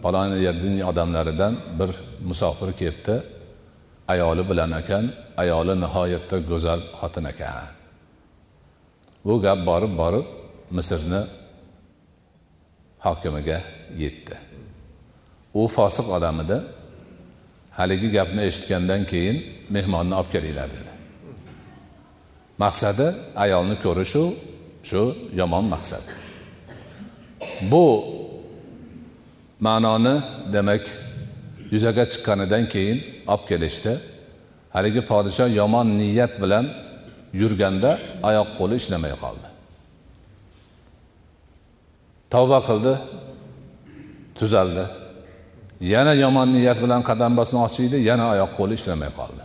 falon 0.02 0.30
yerning 0.46 0.76
odamlaridan 0.90 1.54
bir 1.78 1.90
musofir 2.28 2.70
kelibdi. 2.80 3.14
Ayoli 4.12 4.42
bilan 4.50 4.72
ekan 4.80 5.04
ayoli 5.42 5.74
nihoyatda 5.84 6.36
go'zal 6.50 6.80
xotin 7.00 7.24
ekan. 7.32 7.68
Bu 9.26 9.34
gap 9.44 9.58
borib 9.68 9.92
borib 10.00 10.26
misrni 10.76 11.20
hokimiga 13.04 13.58
yetdi. 14.02 14.36
U 15.60 15.62
fosiq 15.76 16.06
odam 16.16 16.36
edi. 16.44 16.58
Haligi 17.78 18.08
gapni 18.16 18.42
eshitgandan 18.50 19.02
keyin 19.10 19.36
mehmonni 19.74 20.14
olib 20.20 20.30
kelinglar 20.34 20.68
dedi. 20.76 20.92
Maqsadi 22.62 23.06
ayolni 23.44 23.76
ko'rishu 23.84 24.24
shu 24.88 25.02
yomon 25.40 25.64
maqsad. 25.74 26.04
Bu 27.70 27.86
ma'noni 29.66 30.14
demak 30.54 30.84
yuzaga 31.72 32.04
chiqqanidan 32.12 32.64
keyin 32.72 32.98
olib 33.32 33.44
kelishdi. 33.50 33.92
Haligi 34.74 35.02
podshoh 35.10 35.48
yomon 35.60 35.88
niyat 36.00 36.34
bilan 36.42 36.66
yurganda 37.40 37.90
oyoq 38.28 38.48
qo'li 38.58 38.74
ishlamay 38.80 39.14
qoldi. 39.24 39.48
Tavba 42.32 42.58
qildi 42.68 42.92
tuzaldi. 44.38 44.84
Yana 45.92 46.12
yomon 46.24 46.48
niyat 46.56 46.78
bilan 46.84 47.00
qadam 47.08 47.32
bosmoqchi 47.40 47.80
edi 47.88 47.98
yana 48.08 48.24
oyoq 48.32 48.50
qo'li 48.58 48.74
ishlamay 48.80 49.10
qoldi. 49.20 49.42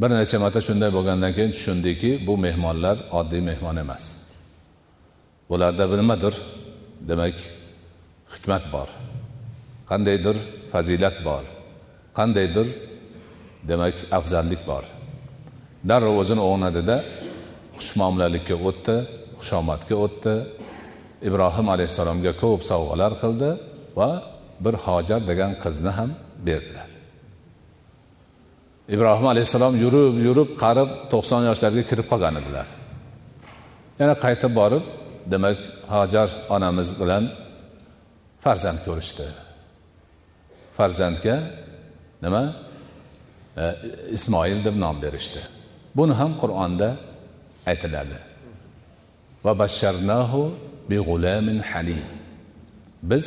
Bir 0.00 0.10
necha 0.20 0.36
marta 0.44 0.60
shunday 0.68 0.90
bo'lgandan 0.96 1.32
keyin 1.36 1.52
tushundiki 1.56 2.10
bu 2.26 2.34
mehmonlar 2.46 2.96
oddiy 3.18 3.42
mehmon 3.50 3.76
emas. 3.84 4.04
Bularda 5.50 5.84
nimadir 6.00 6.34
demak 7.08 7.36
hikmat 8.34 8.64
bor. 8.74 8.88
Qandaydir 9.90 10.36
fazilat 10.72 11.16
bor. 11.28 11.44
Qandaydir? 12.18 12.66
Demak 13.68 13.96
afzallik 14.18 14.62
bor. 14.70 14.84
Darrov 15.88 16.16
o'zini 16.22 16.42
o'rnadida 16.50 16.96
xushmuomalalikka 17.78 18.56
o'tdi 18.68 18.96
xushomadga 19.40 19.96
o'tdi. 20.04 20.34
Ibrohim 21.28 21.66
alayhissalomga 21.74 22.32
ko'p 22.42 22.60
sovg'alar 22.70 23.12
qildi 23.22 23.50
va 23.98 24.10
bir 24.64 24.74
hojar 24.84 25.20
degan 25.30 25.52
qizni 25.62 25.92
ham 25.98 26.10
berdilar. 26.46 26.88
Ibrohim 28.94 29.26
alayhissalom 29.32 29.74
yurib 29.84 30.14
yurib 30.26 30.50
qarib 30.62 30.88
to'qson 31.12 31.42
yoshlarga 31.48 31.82
kirib 31.90 32.06
qolgan 32.12 32.34
edilar. 32.40 32.66
Yana 34.00 34.14
qaytib 34.24 34.52
borib 34.60 34.84
demak 35.32 35.58
hojar 35.94 36.28
onamiz 36.56 36.88
bilan 37.00 37.24
farzand 38.44 38.80
ko'rishdi. 38.86 39.26
Farzandga 40.80 41.36
nima? 42.24 42.42
E, 43.62 43.64
ismoil 44.16 44.58
deb 44.66 44.76
nom 44.84 44.96
berishdi. 45.04 45.40
Buni 45.96 46.14
ham 46.20 46.32
qur'onda 46.42 46.88
aytiladi. 47.70 48.18
Va 49.44 49.52
basharnahu 49.62 50.40
bi 50.90 50.98
g'ulamin 51.08 51.58
halim. 51.70 52.04
Biz 53.10 53.26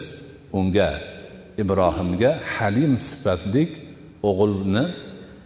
unga 0.59 0.89
ibrohimga 1.61 2.31
halim 2.55 2.93
sifatlik 3.07 3.71
o'g'ilni 4.29 4.83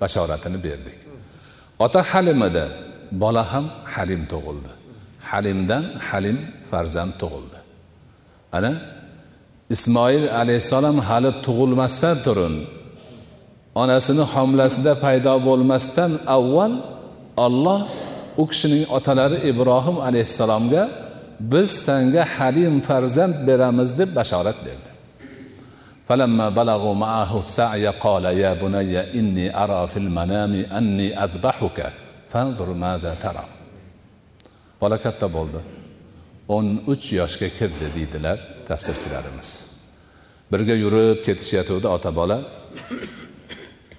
bashoratini 0.01 0.59
berdik. 0.67 0.99
Ota 1.85 2.01
halim 2.11 2.39
edi 2.49 2.65
bola 3.23 3.43
ham 3.51 3.65
halim 3.93 4.21
tug'ildi. 4.31 4.71
Halimdan 5.31 5.83
halim 6.07 6.37
farzand 6.69 7.13
tug'ildi. 7.21 7.59
Ana 8.57 8.71
ismoil 9.74 10.24
alayhissalom 10.40 10.96
hali 11.08 11.30
tug'ilmasdan 11.46 12.16
turun 12.26 12.54
onasini 13.82 14.24
homilasida 14.32 14.92
paydo 15.04 15.34
bo'lmasdan 15.48 16.12
avval 16.36 16.72
olloh 17.46 17.80
u 18.42 18.44
kishining 18.50 18.84
otalari 18.96 19.38
ibrohim 19.50 19.96
alayhissalomga 20.08 20.82
biz 21.52 21.68
senga 21.86 22.22
halim 22.36 22.74
farzand 22.88 23.34
beramiz 23.46 23.90
deb 23.98 24.10
bashorat 24.18 24.58
berdi 24.66 24.92
فلما 26.08 26.48
بلغوا 26.48 26.94
معه 26.94 27.32
السعي 27.38 27.86
قال 28.04 28.24
يا 28.24 28.52
بني 28.62 28.94
إني 29.18 29.46
أرى 29.62 29.82
في 29.92 29.98
المنام 30.04 30.52
أني 30.78 31.08
أذبحك 31.24 31.78
فانظر 32.30 32.68
ماذا 32.84 33.12
ترى 33.22 33.44
bola 34.82 34.98
katta 34.98 35.26
bo'ldi 35.36 35.60
o'n 36.54 36.66
uch 36.92 37.06
yoshga 37.20 37.48
kirdi 37.58 37.86
deydilar 37.96 38.38
Tafsirchilarimiz 38.69 39.49
birga 40.51 40.75
yurib 40.83 41.17
ketishayotgandi 41.27 41.87
ota 41.95 42.11
bola 42.19 42.37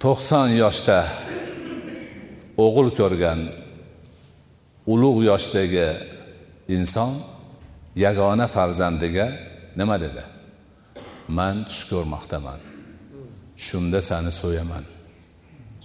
to'qson 0.05 0.49
yoshda 0.63 0.99
o'g'il 2.65 2.89
ko'rgan 3.01 3.41
ulug' 4.93 5.21
yoshdagi 5.31 5.89
inson 6.77 7.13
yagona 8.05 8.47
farzandiga 8.55 9.27
nima 9.79 9.97
dedi? 10.05 10.23
Man 11.29 11.57
tush 11.69 11.85
ko'rmoqdaman. 11.91 12.61
Tushimda 13.59 14.01
sani 14.11 14.33
so'yaman. 14.41 14.85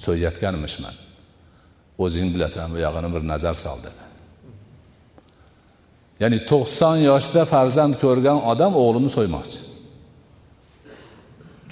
So'yayotganmishman 0.03 0.95
o'zing 2.03 2.27
bilasan 2.35 2.67
bu 2.73 2.77
yog'ini 2.85 3.09
bir 3.15 3.23
nazar 3.31 3.55
sol 3.65 3.77
dedi. 3.87 4.01
Ya'ni 6.23 6.39
to'qson 6.51 6.97
yoshda 7.09 7.41
farzand 7.53 7.93
ko'rgan 8.03 8.37
odam 8.51 8.73
o'g'lini 8.83 9.09
so'ymoqchi. 9.17 9.59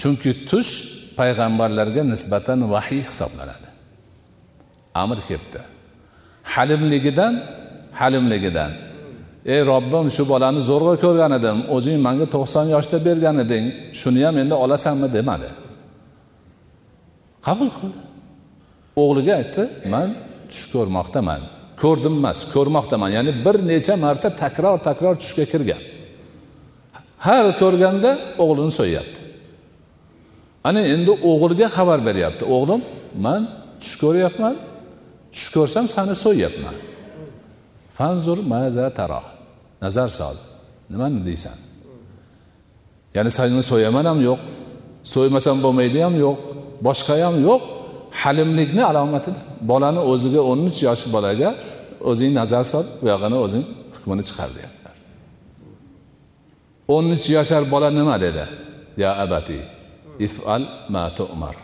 Chunki 0.01 0.31
tush 0.49 0.71
payg'ambarlarga 1.19 2.03
nisbatan 2.13 2.59
vahiy 2.73 3.01
hisoblanadi. 3.09 3.67
Amr 5.01 5.17
kelibdi. 5.27 5.59
Halimligidan 6.53 7.33
halimligidan. 7.99 8.71
Ey 9.53 9.61
robbim 9.71 10.05
shu 10.15 10.23
bolani 10.31 10.61
zo'rg'a 10.69 10.95
ko'rgan 11.03 11.31
edim 11.39 11.57
o'zing 11.75 11.97
manga 12.07 12.27
to'qson 12.35 12.65
yoshda 12.75 12.97
bergan 13.07 13.37
eding 13.45 13.65
shuni 13.99 14.21
ham 14.25 14.35
endi 14.43 14.55
olasanmi 14.63 15.07
demadi. 15.17 15.49
Qabul 17.47 17.69
qildi. 17.77 17.99
O'g'liga 19.03 19.33
aytdi 19.41 19.63
man 19.93 20.07
tush 20.49 20.65
ko'rmoqdaman. 20.73 21.41
Ko'rdim 21.81 22.15
emas 22.21 22.39
ko'rmoqdaman. 22.53 23.09
Ya'ni 23.17 23.31
bir 23.45 23.55
necha 23.71 23.95
marta 24.05 24.29
takror 24.43 24.77
takror 24.87 25.15
tushga 25.21 25.45
kirgan. 25.51 25.81
Har 27.25 27.45
ko'rganda 27.61 28.11
o'g'lini 28.43 28.73
so'yyapti. 28.79 29.19
Ana 30.67 30.81
endi 30.93 31.11
o'g'liga 31.31 31.67
xabar 31.77 31.99
beryapti. 32.07 32.43
O'g'lim 32.55 32.81
man 33.25 33.41
tush 33.81 33.95
ko'ryapman 34.03 34.55
tush 35.33 35.49
ko'rsam 35.55 35.85
sani 35.95 36.15
so'yyapman. 36.25 36.75
Fanzur 37.97 38.39
maza 38.53 38.85
taro 38.97 39.21
nazar 39.83 40.09
sol. 40.19 40.35
Nimani 40.91 41.19
deysan? 41.29 41.57
Ya'ni 43.15 43.31
seni 43.37 43.63
so'yaman 43.71 44.05
ham 44.11 44.19
yo'q 44.29 44.41
so'ymasam 45.13 45.57
bo'lmaydi 45.65 45.99
ham 46.05 46.15
yo'q 46.25 46.39
boshqa 46.87 47.15
ham 47.25 47.37
yo'q. 47.49 47.61
Halimlikni 48.21 48.83
alomatida. 48.91 49.39
Bolani 49.69 50.01
o'ziga 50.11 50.41
o'n 50.49 50.59
uch 50.69 50.79
yosh 50.87 51.03
bolaga 51.15 51.49
o'zing 52.09 52.31
nazar 52.39 52.63
sol 52.73 52.85
bu 53.01 53.05
yog'ini 53.13 53.37
o'zing 53.45 53.65
hukmini 53.95 54.23
chiqar 54.29 54.49
deyaptilar 54.57 54.81
o'n 56.95 57.05
uch 57.15 57.25
yashar 57.37 57.63
bola 57.73 57.89
nima 57.99 58.15
dedi? 58.25 58.45
Ya 59.03 59.11
abati 59.23 59.59
ifal 60.25 60.63
ma 60.93 61.05
tu'mar. 61.19 61.55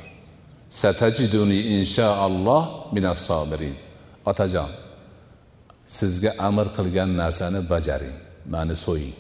Satajiduni 0.82 1.60
inshaalloh 1.76 2.64
minas 2.96 3.20
sobirin. 3.28 3.76
Otajon 4.30 4.72
sizga 5.98 6.32
amr 6.48 6.68
qilgan 6.78 7.10
narsani 7.22 7.60
bajaring 7.72 8.18
mani 8.54 8.76
so'ying. 8.86 9.16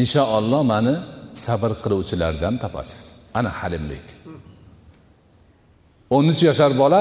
Inshaalloh 0.00 0.62
mani 0.72 0.94
sabr 1.44 1.70
qiluvchilardan 1.82 2.54
topasiz. 2.62 3.04
Ana 3.38 3.50
halimlik. 3.58 4.06
O'n 6.16 6.24
uch 6.32 6.42
yashar 6.48 6.72
bola? 6.82 7.00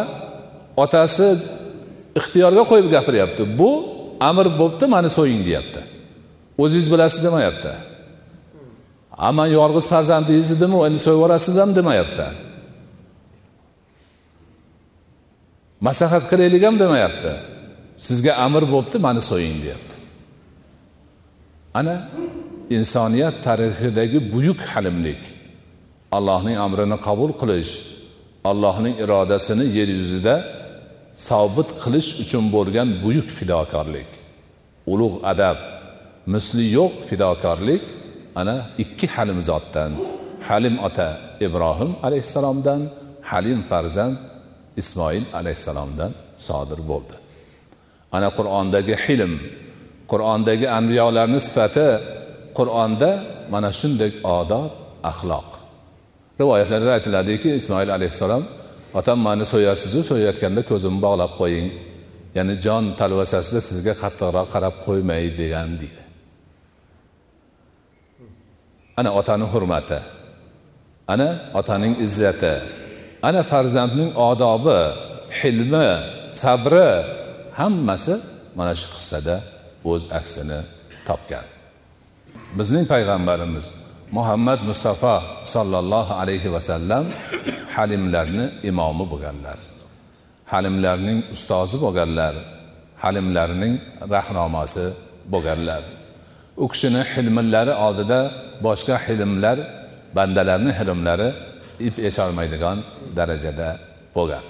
Otasi 0.83 1.27
ixtiyorga 2.19 2.63
qo'yib 2.71 2.87
gapiryapti. 2.95 3.43
Bu 3.59 3.71
amr 4.29 4.47
bo'libdi 4.59 4.85
mani 4.95 5.09
so'ying 5.17 5.41
deyapti. 5.47 5.81
O'zingiz 6.61 6.87
bilasiz 6.93 7.23
demayapti. 7.27 7.73
Man 9.37 9.49
yolg'iz 9.57 9.85
farzandingiz 9.93 10.49
edimu 10.55 10.79
endi 10.87 10.99
so'yib 11.05 11.17
yuborasiz 11.19 11.55
ham 11.61 11.71
demayapti. 11.79 12.27
Maslahat 15.87 16.23
qilaylik 16.31 16.63
ham 16.67 16.75
demayapti. 16.83 17.31
Sizga 18.07 18.33
amr 18.45 18.63
bo'libdi 18.73 18.97
mani 19.07 19.21
so'ying 19.31 19.57
deyapti. 19.63 19.95
Ana 21.79 21.95
insoniyat 22.77 23.35
tarixidagi 23.47 24.19
buyuk 24.33 24.59
halimlik. 24.71 25.21
Allohning 26.17 26.57
amrini 26.65 26.97
qabul 27.07 27.31
qilish 27.41 27.71
allohning 28.51 28.95
irodasini 29.03 29.65
yer 29.77 29.89
yuzida 29.97 30.35
sobit 31.27 31.69
qilish 31.83 32.09
uchun 32.23 32.45
bo'lgan 32.55 32.87
buyuk 33.03 33.29
fidokorlik. 33.37 34.09
Ulug' 34.93 35.17
adab 35.31 35.57
misli 36.33 36.65
yo'q 36.77 36.93
fidokorlik 37.09 37.83
ana 38.39 38.55
ikki 38.83 39.07
halim 39.15 39.39
zotdan. 39.49 39.91
Halim 40.47 40.75
ota 40.87 41.09
ibrohim 41.45 41.91
alayhissalomdan 42.07 42.81
halim 43.29 43.59
farzand 43.69 44.15
ismoil 44.81 45.23
alayhissalomdan 45.39 46.11
sodir 46.47 46.79
bo'ldi. 46.91 47.15
Ana 48.15 48.29
qur'ondagi 48.37 48.95
hilm 49.05 49.33
qur'ondagi 50.11 50.67
anbiyolarni 50.79 51.39
sifati 51.47 51.87
qur'onda 52.57 53.09
mana 53.53 53.69
shunday 53.79 54.11
odob 54.39 54.71
axloq 55.11 55.47
rivoyatlarda 56.41 56.91
aytiladiki 56.97 57.49
ismoil 57.59 57.89
alayhissalom 57.97 58.43
otam 58.99 59.19
mani 59.27 59.45
so'yasizu 59.53 60.01
so'yayotganda 60.09 60.61
ko'zimni 60.69 60.99
bog'lab 61.05 61.31
qo'ying. 61.41 61.69
Ya'ni 62.37 62.53
jon 62.65 62.83
talvasasida 62.99 63.59
sizga 63.69 63.93
qattiqroq 64.03 64.47
qarab 64.53 64.75
qo'ymay 64.85 65.23
degan 65.41 65.69
deydi. 65.81 66.01
Ana 68.99 69.09
otani 69.19 69.45
hurmati. 69.53 69.99
Ana 71.13 71.29
otaning 71.59 71.93
izzati. 72.05 72.55
Ana 73.27 73.41
farzandning 73.51 74.11
odobi 74.29 74.81
hilmi 75.39 75.89
sabri 76.41 76.89
hammasi 77.59 78.15
mana 78.57 78.73
shu 78.79 78.87
qissada 78.95 79.35
o'z 79.91 80.03
aksini 80.19 80.59
topgan. 81.07 81.45
Bizning 82.57 82.85
payg'ambarimiz 82.93 83.65
muhammad 84.17 84.59
mustafa 84.69 85.15
sollallohu 85.53 86.13
alayhi 86.21 86.49
vasallam 86.55 87.03
halimlarni 87.75 88.45
imomi 88.69 89.05
bo'lganlar. 89.11 89.59
Halimlarning 90.53 91.19
ustozi 91.35 91.77
bo'lganlar 91.85 92.35
halimlarning 93.03 93.75
rahnomasi 94.15 94.85
bo'lganlar. 95.33 95.83
U 96.63 96.65
kishini 96.71 97.01
hilmillari 97.13 97.73
oldida 97.85 98.19
boshqa 98.65 98.95
hilmlar 99.05 99.57
bandalarni 100.17 100.71
hilmlari 100.79 101.29
ip 101.87 101.95
esolmaydigan 102.09 102.77
darajada 103.17 103.69
bo'lgan. 104.15 104.45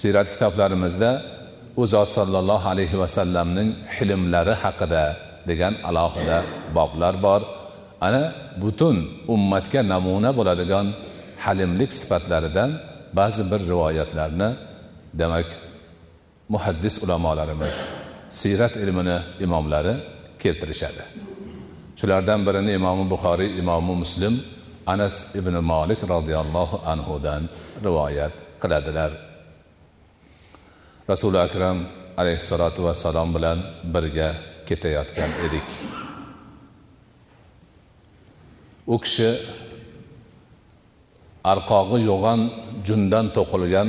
Siyrat 0.00 0.28
kitoblarimizda 0.34 1.10
u 1.80 1.82
zot 1.92 2.08
sollallohu 2.18 2.66
alayhi 2.74 2.96
vasallamning 3.02 3.68
hilmlari 3.96 4.54
haqida 4.62 5.04
degan 5.50 5.74
alohida 5.88 6.38
boblar 6.76 7.14
bor. 7.26 7.40
Ana 8.06 8.22
butun 8.62 8.96
ummatga 9.34 9.80
namuna 9.92 10.30
bo'ladigan 10.38 10.86
halimlik 11.44 11.92
sifatlaridan 12.00 12.70
ba'zi 13.18 13.42
bir 13.50 13.60
rivoyatlarni 13.70 14.50
demak 15.20 15.48
muhaddis 16.48 16.94
ulamolarimiz 17.04 17.76
siyrat 18.30 18.76
ilmini 18.76 19.18
imomlari 19.40 19.94
keltirishadi. 20.42 21.02
Shulardan 21.98 22.40
birini 22.46 22.72
imomi 22.78 23.04
buxoriy 23.12 23.50
imomi 23.60 23.94
muslim 24.02 24.34
anas 24.86 25.16
ibn 25.40 25.54
molik 25.72 26.00
roziyallohu 26.14 26.76
anhudan 26.92 27.42
rivoyat 27.84 28.32
qiladilar. 28.62 29.10
Rasuli 31.10 31.38
akram 31.46 31.78
alayhissalotu 32.20 32.80
vassalom 32.86 33.28
bilan 33.36 33.58
birga 33.94 34.28
ketayotgan 34.68 35.30
edik. 35.46 35.68
U 38.86 38.98
kishi 39.04 39.30
arqog'i 41.52 41.98
yo'g'on 42.10 42.40
jundan 42.86 43.26
to'qilgan 43.36 43.88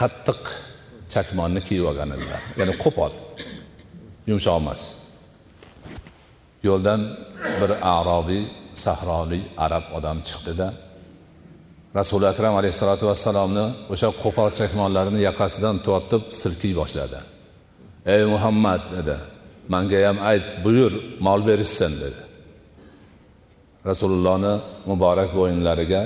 qattiq 0.00 0.42
chakmonni 1.12 1.60
kiyib 1.66 1.84
olgan 1.90 2.10
edilar. 2.16 2.40
Ya'ni 2.60 2.74
qo'pol 2.84 3.12
yumshoq 4.30 4.56
emas. 4.62 4.80
Yo'ldan 6.68 7.00
bir 7.60 7.70
arobiy 7.96 8.42
sahrolik 8.84 9.44
arab 9.64 9.84
odam 9.98 10.18
chiqdida 10.28 10.68
rasuli 11.98 12.26
akram 12.32 12.54
alayhissalotu 12.60 13.04
vassalomni 13.10 13.66
o'sha 13.92 14.08
qo'pol 14.22 14.50
chakmonlarini 14.58 15.20
yaqasidan 15.28 15.76
tortib 15.86 16.22
silkiy 16.40 16.74
boshladi. 16.80 17.18
Ey 18.14 18.22
muhammad 18.34 18.82
dedi 18.96 19.16
manga 19.72 19.98
ham 20.06 20.18
ayt 20.30 20.46
buyur 20.64 20.92
mol 21.26 21.40
berishsin 21.48 21.92
dedi. 22.04 22.25
Rasulullohni 23.88 24.54
muborak 24.90 25.30
bo'yinlariga 25.38 26.02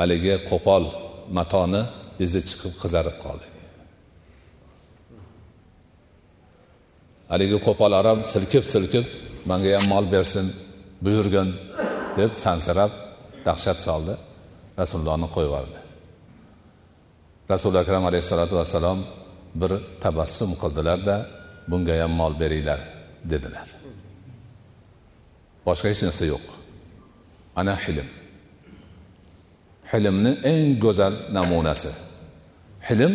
haligi 0.00 0.34
qo'pol 0.50 0.84
matoni 1.38 1.82
izi 2.24 2.40
chiqib 2.48 2.72
qizarib 2.82 3.16
qoldi. 3.24 3.46
Haligi 7.32 7.58
qo'pol 7.66 7.92
arab 8.00 8.18
silkib 8.32 8.64
silkib 8.72 9.06
manga 9.50 9.70
ham 9.76 9.84
mol 9.92 10.04
bersin 10.14 10.46
buyurgin 11.04 11.48
deb 12.18 12.32
sansirab 12.44 12.92
dahshat 13.46 13.78
soldi 13.86 14.14
rasulullohni 14.80 15.28
qo'yib 15.34 15.50
yubordi 15.50 15.78
rasuli 17.52 17.76
akram 17.82 18.04
alayhissalotu 18.10 18.54
vassalom 18.60 18.98
bir 19.60 19.72
tabassum 20.04 20.50
qildilarda 20.62 21.16
bunga 21.70 21.94
ham 22.02 22.12
mol 22.20 22.32
beringlar 22.42 22.80
dedilar. 23.32 23.68
Boshqa 25.66 25.86
hech 25.92 26.02
narsa 26.06 26.24
yo'q. 26.32 26.59
Ana 27.56 27.74
hilm 27.84 28.08
hilmni 29.92 30.32
eng 30.52 30.78
go'zal 30.84 31.14
namunasi. 31.36 31.90
Hilm 32.88 33.12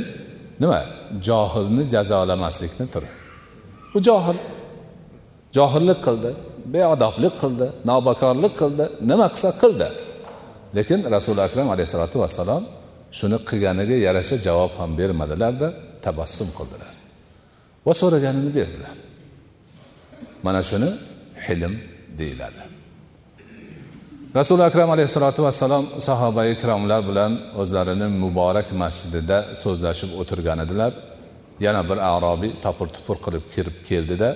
nima? 0.62 0.82
Johilni 1.28 1.84
jazolamaslikni 1.94 2.86
turi 2.94 3.10
u 3.96 4.00
johil. 4.08 4.38
Johillik 5.56 6.00
qildi 6.08 6.32
beodoblik 6.76 7.36
qildi 7.42 7.68
nobakorlik 7.90 8.54
qildi 8.62 8.86
nima 9.10 9.28
qilsa 9.34 9.50
qildi. 9.62 9.88
Lekin 10.78 11.00
rasuli 11.16 11.42
akram 11.48 11.68
alayhissalotu 11.74 12.18
vassalom 12.24 12.64
shuni 13.18 13.38
qilganiga 13.50 13.96
yarasha 14.08 14.36
javob 14.48 14.72
ham 14.80 14.92
bermadilarda 15.00 15.68
tabassum 16.06 16.50
qildilar 16.58 16.94
va 17.86 17.94
so'raganini 18.02 18.52
berdilar. 18.58 18.96
Mana 20.46 20.62
shuni 20.70 20.90
hilm 21.46 21.74
deyiladi. 22.20 22.75
Rasuli 24.36 24.64
akram 24.70 24.90
alayhissalotu 24.96 25.40
vassalom 25.48 25.86
sahoba 26.08 26.42
ikromlar 26.54 27.02
bilan 27.10 27.32
o'zlarini 27.62 28.08
muborak 28.24 28.68
masjidida 28.82 29.38
so'zlashib 29.64 30.12
o'tirgan 30.22 30.60
edilar. 30.66 30.92
Yana 31.66 31.82
bir 31.90 31.98
arobiy 32.14 32.52
topir 32.66 32.88
tupur 32.96 33.18
qilib 33.26 33.46
kirib 33.56 33.78
keldida 33.90 34.30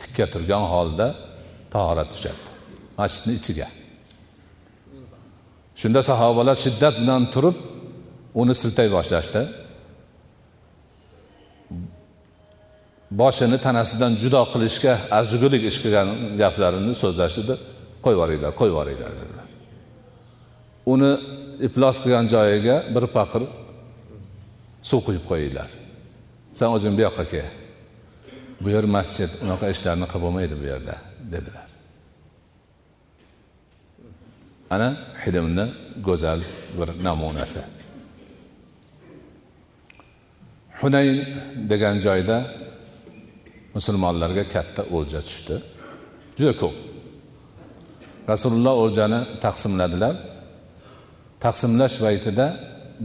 tikka 0.00 0.24
turgan 0.32 0.64
holda 0.72 1.06
tahorat 1.74 2.08
tushadi 2.14 2.42
masjidni 3.00 3.32
ichiga. 3.40 3.68
Shunda 5.80 6.00
sahobalar 6.10 6.56
shiddat 6.64 6.94
bilan 7.02 7.22
turib 7.34 7.56
uni 8.40 8.54
siltay 8.60 8.88
boshlashdi. 8.96 9.42
Boshini 13.20 13.58
tanasidan 13.66 14.12
judo 14.22 14.42
qilishga 14.52 14.92
arzigulik 15.18 15.62
ish 15.70 15.78
qilgan 15.82 16.08
gaplarini 16.42 16.94
so'zlashdi 17.02 17.54
qo'yib 18.04 18.16
yuboringlar 18.18 18.52
qo'yib 18.60 18.72
yuboringlar 18.74 19.12
dedi. 19.22 19.35
Uni 20.92 21.12
iflos 21.66 21.96
qilgan 22.02 22.26
joyiga 22.34 22.76
bir 22.94 23.04
paqir 23.16 23.42
suv 24.88 25.00
quyib 25.06 25.24
qo'yinglar. 25.30 25.70
San 26.58 26.68
o'zing 26.76 26.92
bu 26.98 27.02
yoqqa 27.06 27.24
kel 27.32 27.48
bu 28.62 28.68
yer 28.74 28.84
masjid 28.96 29.30
unaqa 29.44 29.66
ishlarni 29.74 30.06
qilib 30.10 30.22
bo'lmaydi 30.26 30.54
bu 30.62 30.66
yerda 30.72 30.94
dedilar. 31.32 31.66
Ana 34.74 34.88
hilmni 35.22 35.64
go'zal 36.06 36.40
bir 36.78 36.88
namunasi. 37.06 37.62
Hunayn 40.80 41.18
degan 41.70 41.96
joyda 42.06 42.36
musulmonlarga 43.76 44.44
katta 44.54 44.82
o'lja 44.96 45.20
tushdi. 45.28 45.56
Juda 46.38 46.54
ko'p. 46.62 46.76
Rasululloh 48.32 48.74
o'ljani 48.84 49.20
taqsimladilar. 49.44 50.14
Taqsimlash 51.44 51.96
paytida 52.04 52.46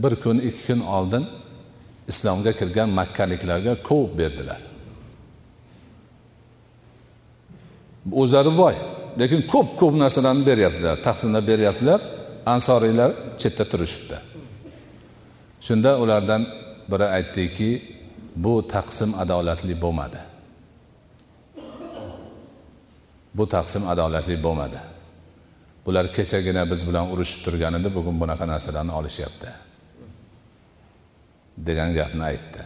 bir 0.02 0.12
kun 0.22 0.36
ikki 0.48 0.62
kun 0.66 0.80
oldin 0.96 1.24
islomga 2.08 2.52
kirgan 2.58 2.88
makkaliklarga 2.98 3.74
ko'p 3.88 4.10
berdilar. 4.18 4.60
O'zlari 8.22 8.52
boy 8.62 8.74
lekin 9.20 9.40
ko'p 9.52 9.68
ko'p 9.80 9.94
narsalarni 10.02 10.44
beryaptilar 10.50 10.96
taqsimlab 11.08 11.44
beryaptilar. 11.52 12.00
Ansoriylar 12.54 13.10
chetda 13.40 13.64
turishibdi. 13.70 14.16
Shunda 15.66 15.90
ulardan 16.02 16.42
biri 16.90 17.06
aytdiki 17.16 17.70
bu 18.44 18.54
taqsim 18.74 19.10
adolatli 19.22 19.74
bo'lmadi. 19.84 20.20
Bu 23.34 23.44
taqsim 23.54 23.82
adolatli 23.92 24.36
bo'lmadi. 24.42 24.80
Bular 25.86 26.06
kechagina 26.16 26.62
biz 26.70 26.80
bilan 26.88 27.06
urushib 27.12 27.40
turgan 27.44 27.74
edi 27.78 27.88
bugun 27.98 28.16
bunaqa 28.22 28.44
narsalarni 28.52 28.92
olishyapti 29.00 29.50
degan 31.66 31.90
gapni 31.98 32.22
aytdi. 32.30 32.62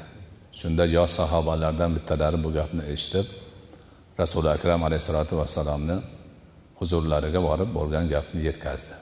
Shunda 0.58 0.84
yosh 0.96 1.12
sahobalardan 1.18 1.90
bittalari 1.96 2.38
bu 2.44 2.50
gapni 2.58 2.82
eshitib 2.94 3.26
rasuli 4.20 4.48
akram 4.56 4.80
alayhissalotu 4.88 5.34
vassalomni 5.40 5.96
huzurlariga 6.78 7.40
borib 7.48 7.70
bo'lgan 7.78 8.04
gapni 8.14 8.40
yetkazdi. 8.48 8.94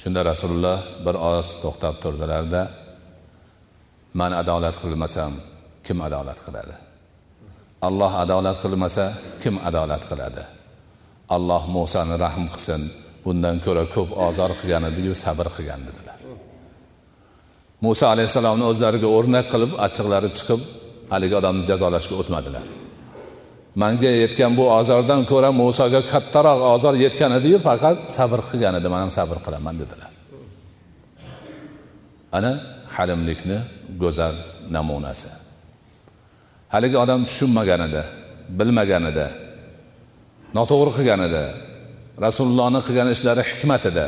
Shunda 0.00 0.20
rasululloh 0.30 0.78
bir 1.06 1.16
oz 1.32 1.48
to'xtab 1.62 1.94
turdilarda 2.02 2.62
man 4.20 4.32
adolat 4.42 4.76
qilmasam 4.82 5.32
kim 5.86 5.98
adolat 6.06 6.38
qiladi? 6.46 6.74
Alloh 7.88 8.12
adolat 8.24 8.56
qilmasa 8.64 9.04
kim 9.42 9.54
adolat 9.68 10.02
qiladi? 10.10 10.42
Alloh 11.36 11.62
musoni 11.76 12.16
rahm 12.24 12.44
qilsin 12.54 12.82
bundan 13.24 13.56
ko'ra 13.64 13.84
ko'p 13.94 14.10
ozor 14.26 14.50
qilgan 14.60 14.84
ediyu 14.90 15.12
sabr 15.24 15.46
qilgan 15.56 15.80
dedilar. 15.88 16.18
Muso 17.84 18.04
alayhissalomni 18.14 18.64
o'zlariga 18.70 19.08
o'rnak 19.16 19.46
qilib 19.52 19.72
achchiqlari 19.86 20.28
chiqib 20.36 20.60
haligi 21.12 21.34
odamni 21.40 21.64
jazolashga 21.70 22.14
o'tmadilar. 22.20 22.64
Manga 23.82 24.10
yetgan 24.22 24.52
bu 24.58 24.64
ozordan 24.78 25.20
ko'ra 25.30 25.50
musoga 25.62 26.00
kattaroq 26.12 26.60
ozor 26.74 26.94
yetgan 27.04 27.32
ediyu 27.38 27.58
faqat 27.68 27.96
sabr 28.16 28.40
qilgan 28.48 28.74
edi 28.80 28.88
man 28.92 29.00
ham 29.04 29.12
sabr 29.18 29.36
qilaman 29.44 29.74
dedilar. 29.82 30.10
Ana 32.38 32.52
halimlikni 32.96 33.58
go'zal 34.02 34.34
namunasi. 34.76 35.28
Haligi 36.74 36.96
odam 37.04 37.20
tushunmagan 37.28 37.80
edi 37.88 38.02
bilmagan 38.58 39.04
edi 39.12 39.26
noto'g'ri 40.56 40.92
qilgan 40.98 41.20
edi. 41.28 41.44
Rasulullohni 42.26 42.80
qilgan 42.86 43.08
ishlari 43.14 43.42
hikmat 43.50 43.82
edi. 43.90 44.06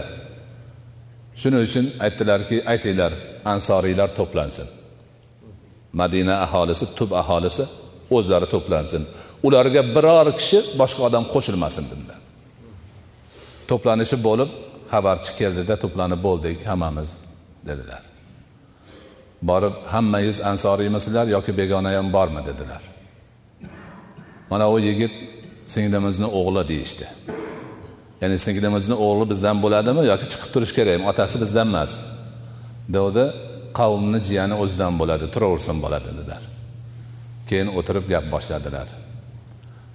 Shuning 1.41 1.63
uchun 1.69 1.87
aytdilarki 2.05 2.57
aytinglar 2.73 3.13
ansoriylar 3.53 4.09
to'plansin. 4.19 4.69
Madina 6.01 6.35
aholisi 6.47 6.87
tub 6.99 7.11
aholisi 7.23 7.65
o'zlari 8.17 8.47
to'plansin. 8.55 9.03
Ularga 9.47 9.83
biror 9.95 10.27
kishi 10.41 10.59
boshqa 10.81 11.01
odam 11.09 11.25
qo'shilmasin 11.33 11.85
dedilar. 11.91 12.19
To'planishib 13.71 14.21
bo'lib 14.29 14.51
xabarchi 14.93 15.31
keldida 15.41 15.75
to'planib 15.83 16.21
bo'ldik 16.27 16.59
hammamiz 16.71 17.09
dedilar. 17.69 18.03
Borib 19.51 19.75
hammangiz 19.93 20.39
ansoriymisizlar 20.51 21.27
yoki 21.37 21.53
begona 21.61 21.91
ham 21.97 22.07
bormi 22.17 22.43
dedilar. 22.49 22.83
Mana 24.51 24.67
u 24.75 24.79
yigit 24.89 25.15
singlimizni 25.73 26.29
o'g'li 26.41 26.63
deyishdi. 26.71 27.07
Ya'ni 28.23 28.37
singlimizni 28.47 28.97
o'g'li 29.07 29.25
bizdan 29.33 29.57
bo'ladimi 29.65 30.03
yoki 30.11 30.27
chiqib 30.33 30.51
turishi 30.55 30.75
kerakmi? 30.79 31.05
Otasi 31.13 31.37
bizdan 31.43 31.69
emas. 31.73 31.93
Degdi 32.97 33.25
qavmni 33.79 34.19
jiyani 34.29 34.55
o'zidan 34.63 34.95
bo'ladi 35.01 35.27
turaversin 35.35 35.77
bola 35.85 35.99
dedilar. 36.07 36.43
Keyin 37.49 37.69
o'tirib 37.79 38.05
gap 38.13 38.27
boshladilar. 38.35 38.89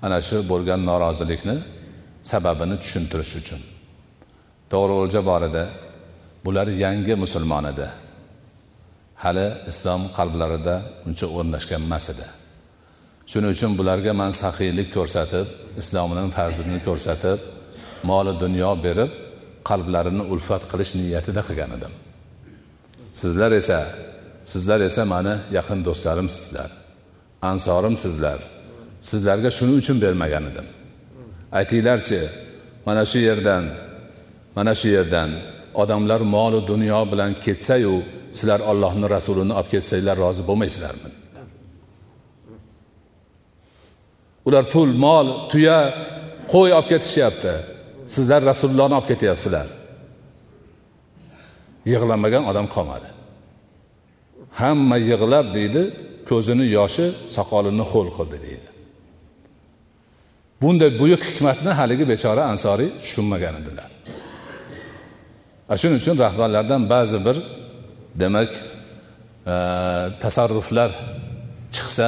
Ana 0.05 0.17
shu 0.27 0.37
bo'lgan 0.51 0.81
norozilikni 0.89 1.55
sababini 2.31 2.75
tushuntirish 2.83 3.33
uchun. 3.41 3.61
To'g'ri 4.71 4.93
o'lja 5.01 5.21
bor 5.29 5.41
edi. 5.49 5.63
Bular 6.45 6.67
yangi 6.83 7.15
musulmon 7.23 7.65
edi. 7.73 7.87
Hali 9.23 9.47
islom 9.71 10.01
qalblarida 10.17 10.75
uncha 11.07 11.25
o'rnashgan 11.37 11.81
emas 11.87 12.05
edi. 12.13 12.25
Shuning 13.31 13.51
uchun 13.55 13.71
bularga 13.79 14.11
man 14.21 14.31
saxiylik 14.41 14.89
ko'rsatib 14.97 15.47
islomning 15.81 16.29
farzini 16.37 16.79
ko'rsatib 16.87 17.39
moli 18.09 18.33
dunyo 18.43 18.71
berib 18.85 19.11
qalblarini 19.69 20.23
ulfat 20.33 20.63
qilish 20.71 20.91
niyatida 20.99 21.41
qilgan 21.47 21.71
edim. 21.77 21.93
Sizlar 23.21 23.51
esa 23.61 23.79
sizlar 24.51 24.79
esa 24.89 25.03
mani 25.13 25.35
yaqin 25.57 25.79
do'stlarim 25.87 26.29
sizlar 26.37 26.69
ansorim 27.51 27.95
sizlar. 28.03 28.39
Sizlarga 29.09 29.49
shuning 29.57 29.77
uchun 29.83 29.97
bermagan 30.05 30.43
edim. 30.51 30.67
Aytinglarchi 31.59 32.21
mana 32.87 33.03
shu 33.11 33.19
yerdan 33.29 33.63
mana 34.57 34.73
shu 34.79 34.87
yerdan 34.97 35.29
odamlar 35.81 36.21
molu 36.35 36.59
dunyo 36.71 36.99
bilan 37.11 37.31
ketsayu 37.45 37.95
sizlar 38.37 38.59
ollohni 38.71 39.07
rasulini 39.15 39.53
olib 39.59 39.69
ketsanglar 39.73 40.17
rozi 40.23 40.41
bo'lmaysizlarmi? 40.49 41.09
Ular 44.47 44.63
pul 44.73 44.89
mol 45.05 45.27
tuya 45.51 45.79
qo'y 46.53 46.69
olib 46.77 46.87
ketishyapti. 46.91 47.53
Sizlar 48.13 48.41
rasulullohni 48.51 48.95
olib 48.99 49.07
ketyapsizlar. 49.11 49.67
Yig'lamagan 51.91 52.43
odam 52.51 52.67
qolmadi. 52.75 53.09
Hamma 54.61 54.97
yig'lab 55.09 55.47
deydi 55.57 55.81
ko'zini 56.29 56.65
yoshi 56.77 57.05
soqolini 57.35 57.85
ho'l 57.91 58.09
qildi 58.17 58.37
deydi. 58.45 58.67
Bunday 60.61 60.89
buyuk 61.01 61.21
hikmatni 61.29 61.71
haligi 61.79 62.05
bechora 62.11 62.43
ansoriy 62.51 62.89
tushunmagan 63.01 63.55
edilar. 63.61 63.89
Shuning 65.81 65.99
uchun 66.01 66.15
rahbarlardan 66.25 66.81
ba'zi 66.93 67.19
bir 67.25 67.37
demak 68.21 68.51
e, 69.53 69.55
tasarruflar 70.23 70.91
chiqsa 71.75 72.07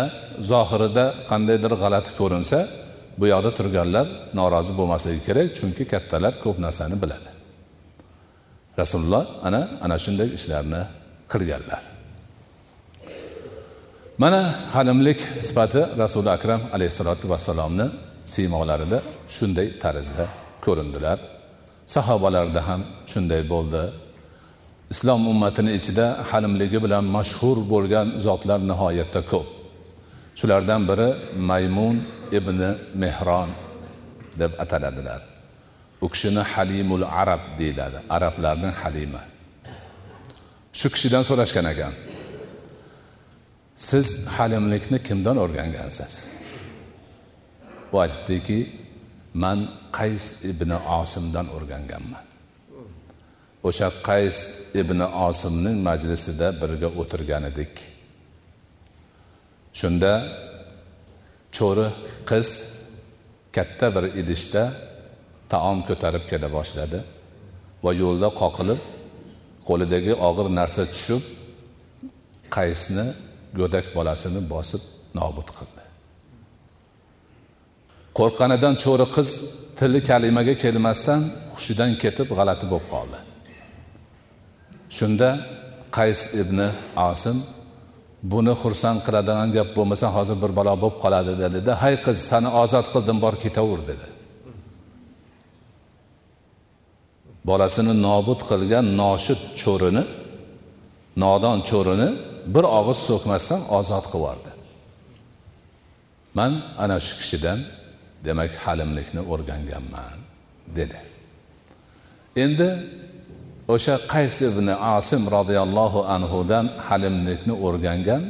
zohirida 0.51 1.05
qandaydir 1.29 1.73
g'alati 1.81 2.11
ko'rinsa 2.19 2.59
bu 3.19 3.25
yoqda 3.33 3.51
turganlar 3.57 4.07
norozi 4.39 4.73
bo'lmasligi 4.79 5.21
kerak 5.27 5.47
chunki 5.57 5.83
kattalar 5.93 6.33
ko'p 6.43 6.57
narsani 6.65 6.95
biladi. 7.03 7.29
Rasululloh 8.81 9.23
ana 9.47 9.61
ana 9.85 9.95
shunday 10.05 10.29
ishlarni 10.37 10.81
qilganlar. 11.31 11.83
Mana 14.23 14.41
halimlik 14.75 15.19
sifati 15.47 15.81
rasuli 16.01 16.29
akram 16.37 16.61
alayhissalotu 16.75 17.25
vassalomni 17.33 17.85
siymolarida 18.33 18.99
shunday 19.35 19.67
tarzda 19.83 20.25
ko'rindilar. 20.65 21.17
Sahobalarda 21.95 22.61
ham 22.69 22.81
shunday 23.11 23.41
bo'ldi. 23.53 23.83
Islom 24.93 25.21
ummatini 25.31 25.71
ichida 25.79 26.05
halimligi 26.29 26.79
bilan 26.85 27.05
mashhur 27.17 27.57
bo'lgan 27.73 28.07
zotlar 28.25 28.59
nihoyatda 28.71 29.21
ko'p. 29.31 29.56
Shulardan 30.39 30.81
biri 30.89 31.09
maymun 31.49 31.95
ibn 32.37 32.59
mehron 33.01 33.49
deb 34.39 34.51
ataladilar. 34.63 35.21
U 36.01 36.07
kishini 36.13 36.41
halimul 36.53 37.05
arab 37.21 37.41
deyiladi 37.59 37.97
arablarning 38.15 38.73
halimi 38.81 39.23
shu 40.79 40.87
kishidan 40.93 41.23
so'rashgan 41.29 41.65
ekan 41.73 41.93
siz 43.89 44.07
halimlikni 44.35 44.99
kimdan 45.07 45.37
o'rgangansiz? 45.43 46.13
U 47.93 47.95
aytdiki 48.05 48.59
man 49.43 49.59
qays 49.97 50.25
ibn 50.51 50.71
osimdan 50.99 51.47
o'rganganman. 51.55 52.25
O'sha 53.67 53.89
qays 54.09 54.37
ibn 54.81 54.99
osimning 55.27 55.77
majlisida 55.89 56.47
birga 56.61 56.89
o'tirgan 57.01 57.43
edik. 57.51 57.73
Shunda 59.79 60.13
cho'ri 61.57 61.87
qiz 62.29 62.47
katta 63.55 63.87
bir 63.95 64.05
idishda 64.21 64.63
taom 65.53 65.77
ko'tarib 65.87 66.23
kela 66.31 66.47
boshladi 66.57 66.99
va 67.85 67.91
yo'lda 68.03 68.29
qoqilib 68.41 68.79
qo'lidagi 69.67 70.13
og'ir 70.27 70.47
narsa 70.59 70.83
tushib 70.93 71.23
qaysni 72.55 73.05
go'dak 73.59 73.85
bolasini 73.97 74.41
bosib 74.53 74.81
nobud 75.19 75.49
qildi. 75.57 75.83
Qo'rqqanidan 78.19 78.73
cho'ri 78.83 79.07
qiz 79.15 79.29
tili 79.79 79.99
kalimaga 80.09 80.53
kelmasdan 80.63 81.21
hushidan 81.53 81.91
ketib 82.03 82.27
g'alati 82.37 82.65
bo'lib 82.71 82.87
qoldi. 82.93 83.19
Shunda 84.97 85.29
qays 85.97 86.21
ibn 86.41 86.59
asim 87.09 87.37
buni 88.23 88.53
xursand 88.61 88.99
qiladigan 89.05 89.49
gap 89.57 89.69
bo'lmasa 89.77 90.07
hozir 90.15 90.37
bir 90.43 90.51
balo 90.59 90.73
bo'lib 90.83 90.97
qoladi 91.03 91.33
dedida 91.43 91.71
hay 91.83 91.95
qiz 92.05 92.17
sani 92.29 92.49
ozod 92.63 92.85
qildim 92.93 93.17
bor 93.25 93.33
ketaver 93.43 93.81
dedi. 93.91 94.07
Bolasini 97.49 97.93
nobud 98.07 98.41
qilgan 98.51 98.85
noshud 99.01 99.41
cho'rini 99.61 100.03
nodon 101.23 101.57
cho'rini 101.69 102.09
bir 102.55 102.65
og'iz 102.79 102.99
so'kmasdan 103.09 103.61
ozod 103.77 104.05
qilib 104.11 104.23
yubordi. 104.23 104.51
Man 106.37 106.51
ana 106.83 106.97
shu 107.05 107.13
kishidan 107.21 107.59
demak 108.25 108.51
halimlikni 108.63 109.21
o'rganganman 109.31 110.19
dedi. 110.77 110.99
Endi 112.43 112.67
o'sha 113.73 113.95
qays 114.13 114.35
ibn 114.49 114.67
asim 114.95 115.21
roziyallohu 115.37 115.99
anhudan 116.15 116.65
halimlikni 116.87 117.53
o'rgangan 117.65 118.23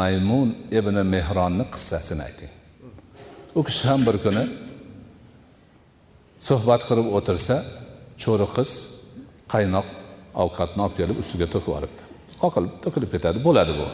maymun 0.00 0.48
ibn 0.78 0.96
mehronni 1.14 1.64
qissasini 1.74 2.22
ayting. 2.28 2.52
U 3.58 3.60
kishi 3.68 3.84
ham 3.90 4.00
bir 4.08 4.16
kuni 4.24 4.44
suhbat 6.48 6.80
qilib 6.88 7.06
o'tirsa 7.16 7.56
cho'ri 8.22 8.46
qiz 8.56 8.70
qaynoq 9.52 9.86
ovqatni 10.42 10.80
olib 10.86 10.96
kelib 11.00 11.16
ustiga 11.22 11.46
to'kib 11.54 11.68
yuboribdi. 11.70 12.02
Qoqilib 12.42 12.72
to'kilib 12.84 13.10
ketadi 13.14 13.38
bo'ladi 13.46 13.72
bu. 13.80 13.86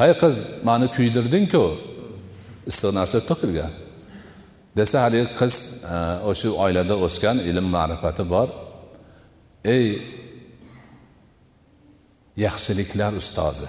Hay 0.00 0.10
qiz 0.22 0.34
mani 0.68 0.86
kuydirdingku. 0.96 1.64
Issiq 2.70 2.90
narsa 2.98 3.18
to'kilgan. 3.30 3.72
Desa 4.78 4.96
haligi 5.04 5.28
qiz 5.40 5.54
e, 5.94 5.96
o'sha 6.30 6.48
oilada 6.64 6.94
o'sgan 7.06 7.36
ilm 7.50 7.66
ma'rifati 7.76 8.24
bor. 8.34 8.48
Ey 9.64 10.02
yaxshiliklar 12.36 13.12
ustozi 13.12 13.68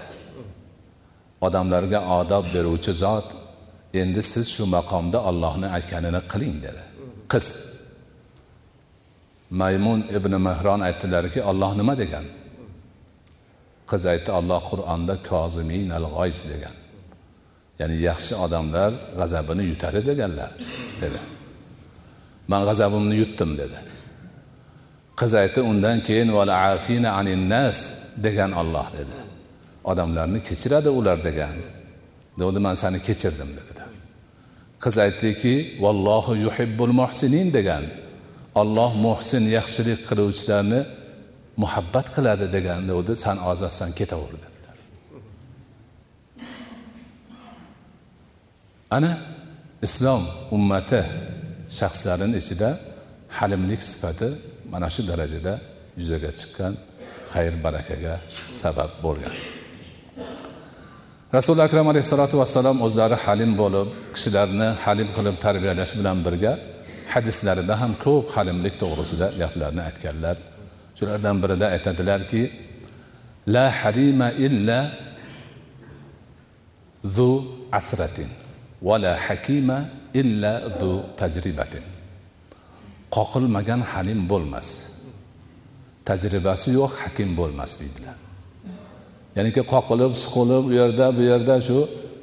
odamlarga 1.40 2.00
odob 2.20 2.44
beruvchi 2.54 2.92
zot 2.94 3.28
endi 3.94 4.22
siz 4.22 4.46
shu 4.54 4.64
maqomda 4.76 5.18
ollohni 5.30 5.68
aytganini 5.76 6.20
qiling 6.32 6.56
dedi. 6.66 6.82
Qiz 7.32 7.46
maymun 9.60 10.00
ibn 10.16 10.32
mahron 10.46 10.80
aytdilarki 10.88 11.40
olloh 11.50 11.72
nima 11.80 11.94
degan? 12.02 12.26
Qiz 13.90 14.02
aytdi 14.12 14.30
olloh 14.38 14.62
qur'onda 14.70 15.14
kozimin 15.30 15.88
al 15.98 16.06
g'oyz 16.14 16.40
degan. 16.52 16.76
Ya'ni 17.80 17.96
yaxshi 18.08 18.34
odamlar 18.44 18.90
g'azabini 19.18 19.64
yutadi 19.70 20.00
deganlar 20.10 20.50
dedi. 21.02 21.20
Man 22.50 22.62
g'azabimni 22.68 23.14
yutdim 23.22 23.50
dedi. 23.62 23.78
Qiz 25.22 25.32
aytdi 25.42 25.60
undan 25.70 25.98
keyin 26.06 26.28
afina 26.72 27.10
anin 27.20 27.42
nas 27.54 27.78
degan 28.26 28.52
olloh 28.60 28.86
dedi. 28.98 29.18
Odamlarni 29.90 30.40
kechiradi 30.48 30.90
ular 30.98 31.18
degan. 31.28 31.56
Dedi 32.40 32.58
man 32.66 32.74
seni 32.82 32.98
kechirdim 33.08 33.50
dedi. 33.58 33.82
Qiz 34.84 34.94
aytdiki 35.04 35.54
vallohu 35.84 36.32
yuhibbul 36.46 36.94
muhsinin 37.00 37.48
degan. 37.58 37.84
Olloh 38.60 38.90
muhsin 39.06 39.44
yaxshilik 39.56 40.00
qiluvchilarni 40.08 40.80
muhabbat 41.62 42.06
qiladi 42.14 42.46
degan. 42.56 42.80
Degandi 42.88 43.12
san 43.24 43.36
ozodsan 43.50 43.90
ketaver 44.00 44.32
dedilar 44.42 44.52
ana 48.96 49.12
islom 49.86 50.22
ummati 50.56 51.00
shaxslarini 51.78 52.36
ichida 52.42 52.70
halimlik 53.38 53.82
sifati 53.90 54.28
mana 54.72 54.86
shu 54.94 55.02
darajada 55.10 55.54
yuzaga 56.00 56.30
chiqqan 56.38 56.74
xayr 57.32 57.54
barakaga 57.64 58.14
sabab 58.62 58.90
bo'lgan. 59.04 59.34
Rasuli 61.36 61.60
akram 61.68 61.86
alayhissalotu 61.92 62.36
vassalom 62.42 62.76
o'zlari 62.86 63.16
halim 63.24 63.52
bo'lib 63.62 63.88
kishilarni 64.14 64.68
halim 64.84 65.08
qilib 65.16 65.36
tarbiyalash 65.44 65.92
bilan 65.98 66.18
birga 66.26 66.52
hadislarida 67.12 67.74
ham 67.82 67.92
ko'p 68.04 68.26
halimlik 68.34 68.74
to'g'risida 68.82 69.26
gaplarni 69.40 69.82
aytganlar. 69.88 70.36
Shulardan 70.98 71.36
birida 71.42 71.66
aytadilarki 71.74 72.42
la 73.54 73.66
halima 73.80 74.28
illa 74.46 74.78
zu 77.16 77.30
asratin 77.78 78.30
va 78.86 78.96
la 79.04 79.12
hakima 79.26 79.78
illa 80.20 80.52
zu 80.80 80.92
tajribatin. 81.20 81.91
Qoqilmagan 83.16 83.80
halim 83.92 84.20
bo'lmas. 84.30 84.68
Tajribasi 86.08 86.68
yo'q 86.78 86.92
hakim 87.02 87.30
bo'lmas 87.40 87.70
deydilar. 87.80 88.16
Ya'niki 89.36 89.62
qoqilib 89.72 90.12
siqilib 90.22 90.64
u 90.70 90.72
yerda 90.80 91.06
bu 91.16 91.22
yerda 91.30 91.54
shu 91.68 91.78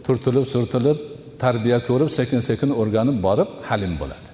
turtilib 0.06 0.46
surtilib 0.54 0.98
tarbiya 1.44 1.78
ko'rib 1.88 2.10
sekin 2.18 2.40
sekin 2.50 2.70
o'rganib 2.82 3.18
borib 3.26 3.50
halim 3.70 3.94
bo'ladi. 4.02 4.30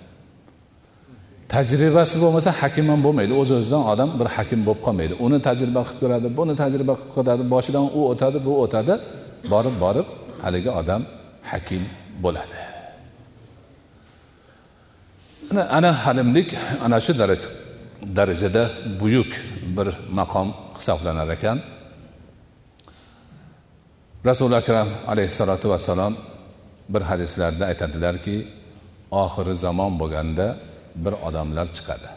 Tajribasi 1.53 2.15
bo'lmasa 2.23 2.49
hakim 2.61 2.85
ham 2.91 2.99
bo'lmaydi. 3.05 3.33
O'z 3.41 3.49
o'zidan 3.57 3.83
odam 3.91 4.09
bir 4.19 4.27
hakim 4.35 4.59
bo'lib 4.67 4.81
qolmaydi. 4.85 5.13
Uni 5.25 5.37
tajriba 5.47 5.81
qilib 5.87 5.99
ko'radi 6.03 6.27
buni 6.37 6.53
tajriba 6.61 6.93
qilib 6.99 7.11
ko'radi 7.15 7.43
boshidan 7.53 7.85
u 7.97 7.99
o'tadi 8.11 8.37
bu 8.47 8.53
o'tadi 8.63 8.93
borib 9.53 9.75
borib 9.83 10.07
haligi 10.43 10.71
odam 10.79 11.01
hakim 11.51 11.83
bo'ladi. 12.23 12.74
Ana 15.61 15.91
halimlik 16.05 16.49
ana 16.85 16.99
shu 16.99 17.13
darajada 18.15 18.63
buyuk 18.99 19.31
bir 19.77 19.87
maqom 20.11 20.47
hisoblanar 20.77 21.29
ekan. 21.35 21.57
Rasuli 24.25 24.55
akram 24.55 24.89
alayhissalotu 25.07 25.69
vassalom 25.69 26.13
bir 26.89 27.01
hadislarda 27.01 27.63
aytadilarki 27.71 28.47
oxiri 29.11 29.55
zamon 29.65 29.99
bo'lganda 30.01 30.47
bir 31.03 31.13
odamlar 31.27 31.67
chiqadi. 31.75 32.09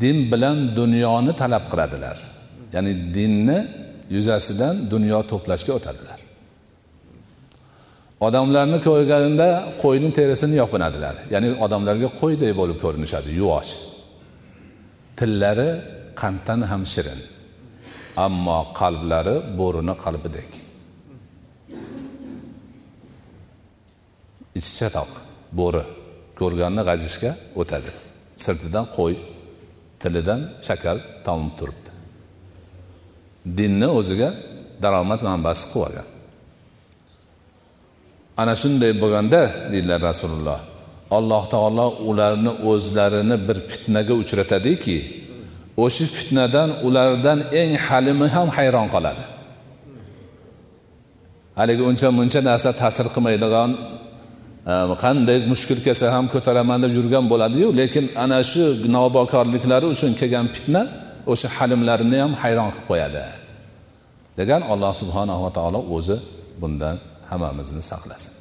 Din 0.00 0.32
bilan 0.32 0.76
dunyoni 0.76 1.32
talab 1.36 1.64
qiladilar. 1.72 2.16
Ya'ni 2.74 2.92
dinni 3.16 3.58
yuzasidan 4.10 4.74
dunyo 4.90 5.18
to'plashga 5.30 5.72
o'tadilar. 5.78 6.18
Odamlarni 8.20 8.78
ko'rganda 8.88 9.48
qo'yni 9.82 10.10
terisini 10.18 10.56
yopinadilar. 10.62 11.14
Ya'ni 11.34 11.48
odamlarga 11.64 12.08
qo'yday 12.20 12.52
bo'lib 12.60 12.78
ko'rinishadi 12.84 13.30
yuvosh. 13.40 13.72
Tillari 15.18 15.68
qanddan 16.20 16.60
ham 16.70 16.82
shirin. 16.92 17.20
Ammo 18.26 18.58
qalblari 18.80 19.36
bo'rini 19.60 19.94
qalbidek. 20.04 20.50
Ichi 24.58 24.72
chatoq 24.78 25.10
bo'ri. 25.60 25.84
Ko'rganni 26.40 26.82
g'ajishga 26.88 27.32
o'tadi. 27.60 27.92
Sirtidan 28.44 28.86
qo'y 28.96 29.14
tilidan 30.02 30.40
shakar 30.66 30.96
tomib 31.26 31.52
turibdi. 31.58 31.90
Dinni 33.58 33.88
o'ziga 33.98 34.28
daromad 34.82 35.20
manbasi 35.28 35.64
qilib 35.72 35.86
olgan. 35.88 36.06
Ana 38.40 38.54
shunday 38.62 38.92
bo'lganda 39.02 39.40
deydilar 39.72 40.00
rasululloh 40.10 40.60
alloh 41.18 41.42
taolo 41.54 41.86
ularni 42.10 42.52
o'zlarini 42.70 43.36
bir 43.48 43.58
fitnaga 43.70 44.14
uchratadiki 44.22 44.98
o'sha 45.84 46.04
fitnadan 46.16 46.70
ulardan 46.86 47.38
eng 47.60 47.72
halimi 47.86 48.28
ham 48.36 48.48
hayron 48.56 48.88
qoladi. 48.94 49.24
Haligi 51.58 51.82
uncha 51.90 52.08
muncha 52.18 52.40
narsa 52.48 52.70
ta'sir 52.82 53.06
qilmaydigan 53.14 53.70
e, 54.72 54.74
qanday 55.04 55.38
mushkul 55.52 55.78
kelsa 55.86 56.06
ham 56.14 56.24
ko'taraman 56.34 56.78
deb 56.84 56.92
yurgan 56.98 57.24
bo'ladiyu 57.32 57.68
lekin 57.80 58.04
ana 58.24 58.38
shu 58.50 58.62
nobokorliklari 58.96 59.86
uchun 59.94 60.12
kelgan 60.20 60.46
fitna 60.54 60.82
o'sha 61.32 61.48
halimlarini 61.56 62.18
ham 62.24 62.32
hayron 62.42 62.68
qilib 62.74 62.86
qo'yadi. 62.90 63.22
Degan 64.40 64.62
alloh 64.72 64.92
subhanava 65.00 65.48
taolo 65.58 65.80
o'zi 65.96 66.16
bundan 66.62 66.96
hammamizni 67.30 67.82
saqlasin. 67.90 68.32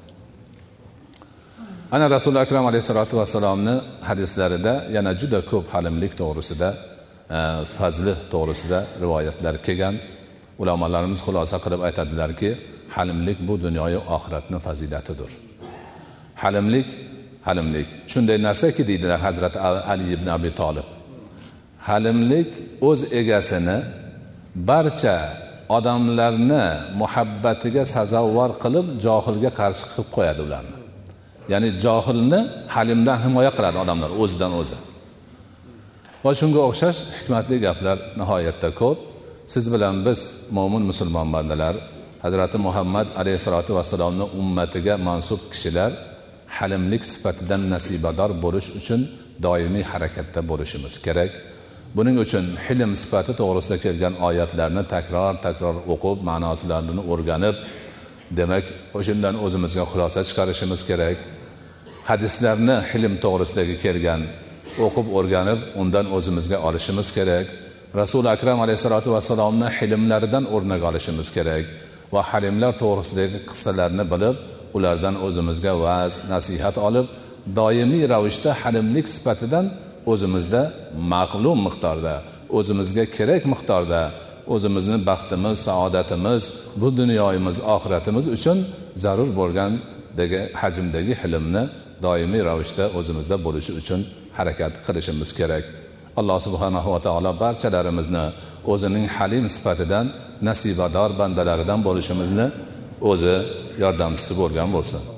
Ana 1.95 2.09
rasuli 2.15 2.39
akram 2.45 2.65
alayhissalotu 2.65 3.17
vassalomni 3.17 3.75
hadislarida 4.09 4.73
yana 4.95 5.11
juda 5.21 5.39
ko'p 5.51 5.65
halimlik 5.75 6.13
to'g'risida 6.21 6.69
e, 7.37 7.39
fazli 7.77 8.13
to'g'risida 8.33 8.79
rivoyatlar 9.03 9.55
kelgan. 9.65 9.95
Ulamolarimiz 10.61 11.19
xulosa 11.25 11.57
qilib 11.65 11.81
aytadilarki 11.87 12.49
halimlik 12.95 13.37
bu 13.47 13.53
dunyoyu 13.65 13.99
oxiratni 14.15 14.59
fazilatidir. 14.67 15.31
Halimlik 16.43 16.87
halimlik. 17.47 17.87
Shunday 18.11 18.37
narsaki 18.47 18.81
deydilar 18.89 19.19
hazrati 19.27 19.57
ali 19.91 20.05
ibn 20.15 20.27
abi 20.37 20.51
tolib 20.61 20.87
halimlik 21.89 22.51
o'z 22.81 23.13
egasini 23.13 23.77
barcha 24.69 25.17
odamlarni 25.77 26.65
muhabbatiga 27.01 27.83
sazovor 27.95 28.51
qilib 28.63 28.85
johilga 29.05 29.51
qarshi 29.59 29.83
qilib 29.91 30.09
qo'yadi 30.15 30.41
ularni. 30.47 30.75
Ya'ni 31.51 31.69
johilni 31.85 32.39
halimdan 32.75 33.17
himoya 33.25 33.51
qiladi 33.57 33.77
odamlar 33.83 34.09
o'zidan 34.21 34.51
o'zi. 34.61 34.77
Va 36.25 36.31
shunga 36.39 36.61
o'xshash 36.69 36.99
hikmatli 37.17 37.55
gaplar 37.65 37.97
nihoyatda 38.19 38.69
ko'p. 38.81 38.97
Siz 39.53 39.65
bilan 39.73 39.95
biz 40.07 40.19
mo'min 40.57 40.83
musulmon 40.89 41.27
bandalar 41.35 41.75
hazrati 42.25 42.57
muhammad 42.67 43.07
alayhissalotu 43.21 43.71
vassalomni 43.77 44.25
ummatiga 44.41 44.93
mansub 45.07 45.41
kishilar 45.51 45.91
halimlik 46.57 47.03
sifatidan 47.11 47.61
nasibador 47.73 48.29
bo'lish 48.43 48.69
uchun 48.79 49.01
doimiy 49.45 49.85
harakatda 49.91 50.39
bo'lishimiz 50.49 50.93
kerak. 51.05 51.31
Buning 51.97 52.17
uchun 52.25 52.45
hilm 52.65 52.91
sifati 53.01 53.33
to'g'risida 53.41 53.77
kelgan 53.85 54.13
oyatlarni 54.27 54.83
takror 54.93 55.33
takror 55.45 55.75
o'qib 55.93 56.17
ma'nosilarini 56.29 57.03
o'rganib 57.11 57.55
demak 58.39 58.65
o'shandan 58.99 59.35
o'zimizga 59.45 59.83
xulosa 59.91 60.19
chiqarishimiz 60.29 60.81
kerak. 60.89 61.17
Hadislarni 62.09 62.75
hilm 62.91 63.13
to'g'risidagi 63.25 63.75
kelgan 63.85 64.21
o'qib 64.85 65.07
o'rganib 65.17 65.59
undan 65.81 66.05
o'zimizga 66.17 66.57
olishimiz 66.67 67.07
kerak. 67.17 67.47
Rasuli 68.01 68.29
akram 68.35 68.59
alayhissalotu 68.65 69.09
vassalomni 69.15 69.67
hilmlaridan 69.77 70.45
o'rnak 70.55 70.81
olishimiz 70.89 71.27
kerak 71.37 71.65
va 72.13 72.21
halimlar 72.31 72.73
to'g'risidagi 72.81 73.39
qissalarni 73.49 74.03
bilib 74.13 74.35
ulardan 74.77 75.15
o'zimizga 75.25 75.73
va'z 75.83 76.13
nasihat 76.33 76.75
olib 76.87 77.07
doimiy 77.59 78.03
ravishda 78.13 78.51
halimlik 78.61 79.07
sifatidan 79.15 79.65
o'zimizda 80.11 80.61
ma'lum 81.11 81.59
miqdorda 81.67 82.15
o'zimizga 82.57 83.03
kerak 83.17 83.43
miqdorda 83.53 84.01
o'zimizni 84.53 84.97
baxtimiz 85.09 85.57
saodatimiz 85.67 86.43
bu 86.81 86.87
dunyoyimiz 86.99 87.57
oxiratimiz 87.75 88.25
uchun 88.37 88.57
zarur 89.03 89.29
bo'lgan 89.39 89.71
hajmdagi 90.61 91.13
hilmni 91.21 91.63
doimiy 92.05 92.41
ravishda 92.49 92.85
o'zimizda 92.97 93.35
bo'lishi 93.45 93.71
uchun 93.81 93.99
harakat 94.37 94.73
qilishimiz 94.85 95.29
kerak. 95.39 95.65
Alloh 96.19 96.39
subhanahu 96.47 96.89
va 96.93 96.99
taolo 97.07 97.31
barchalarimizni 97.43 98.25
o'zining 98.73 99.05
halim 99.15 99.45
sifatidan 99.55 100.05
nasibador 100.47 101.09
bandalaridan 101.19 101.79
bo'lishimizni 101.87 102.47
o'zi 103.11 103.35
yordamchisi 103.83 104.33
bo'lgan 104.41 104.69
bo'lsin. 104.75 105.14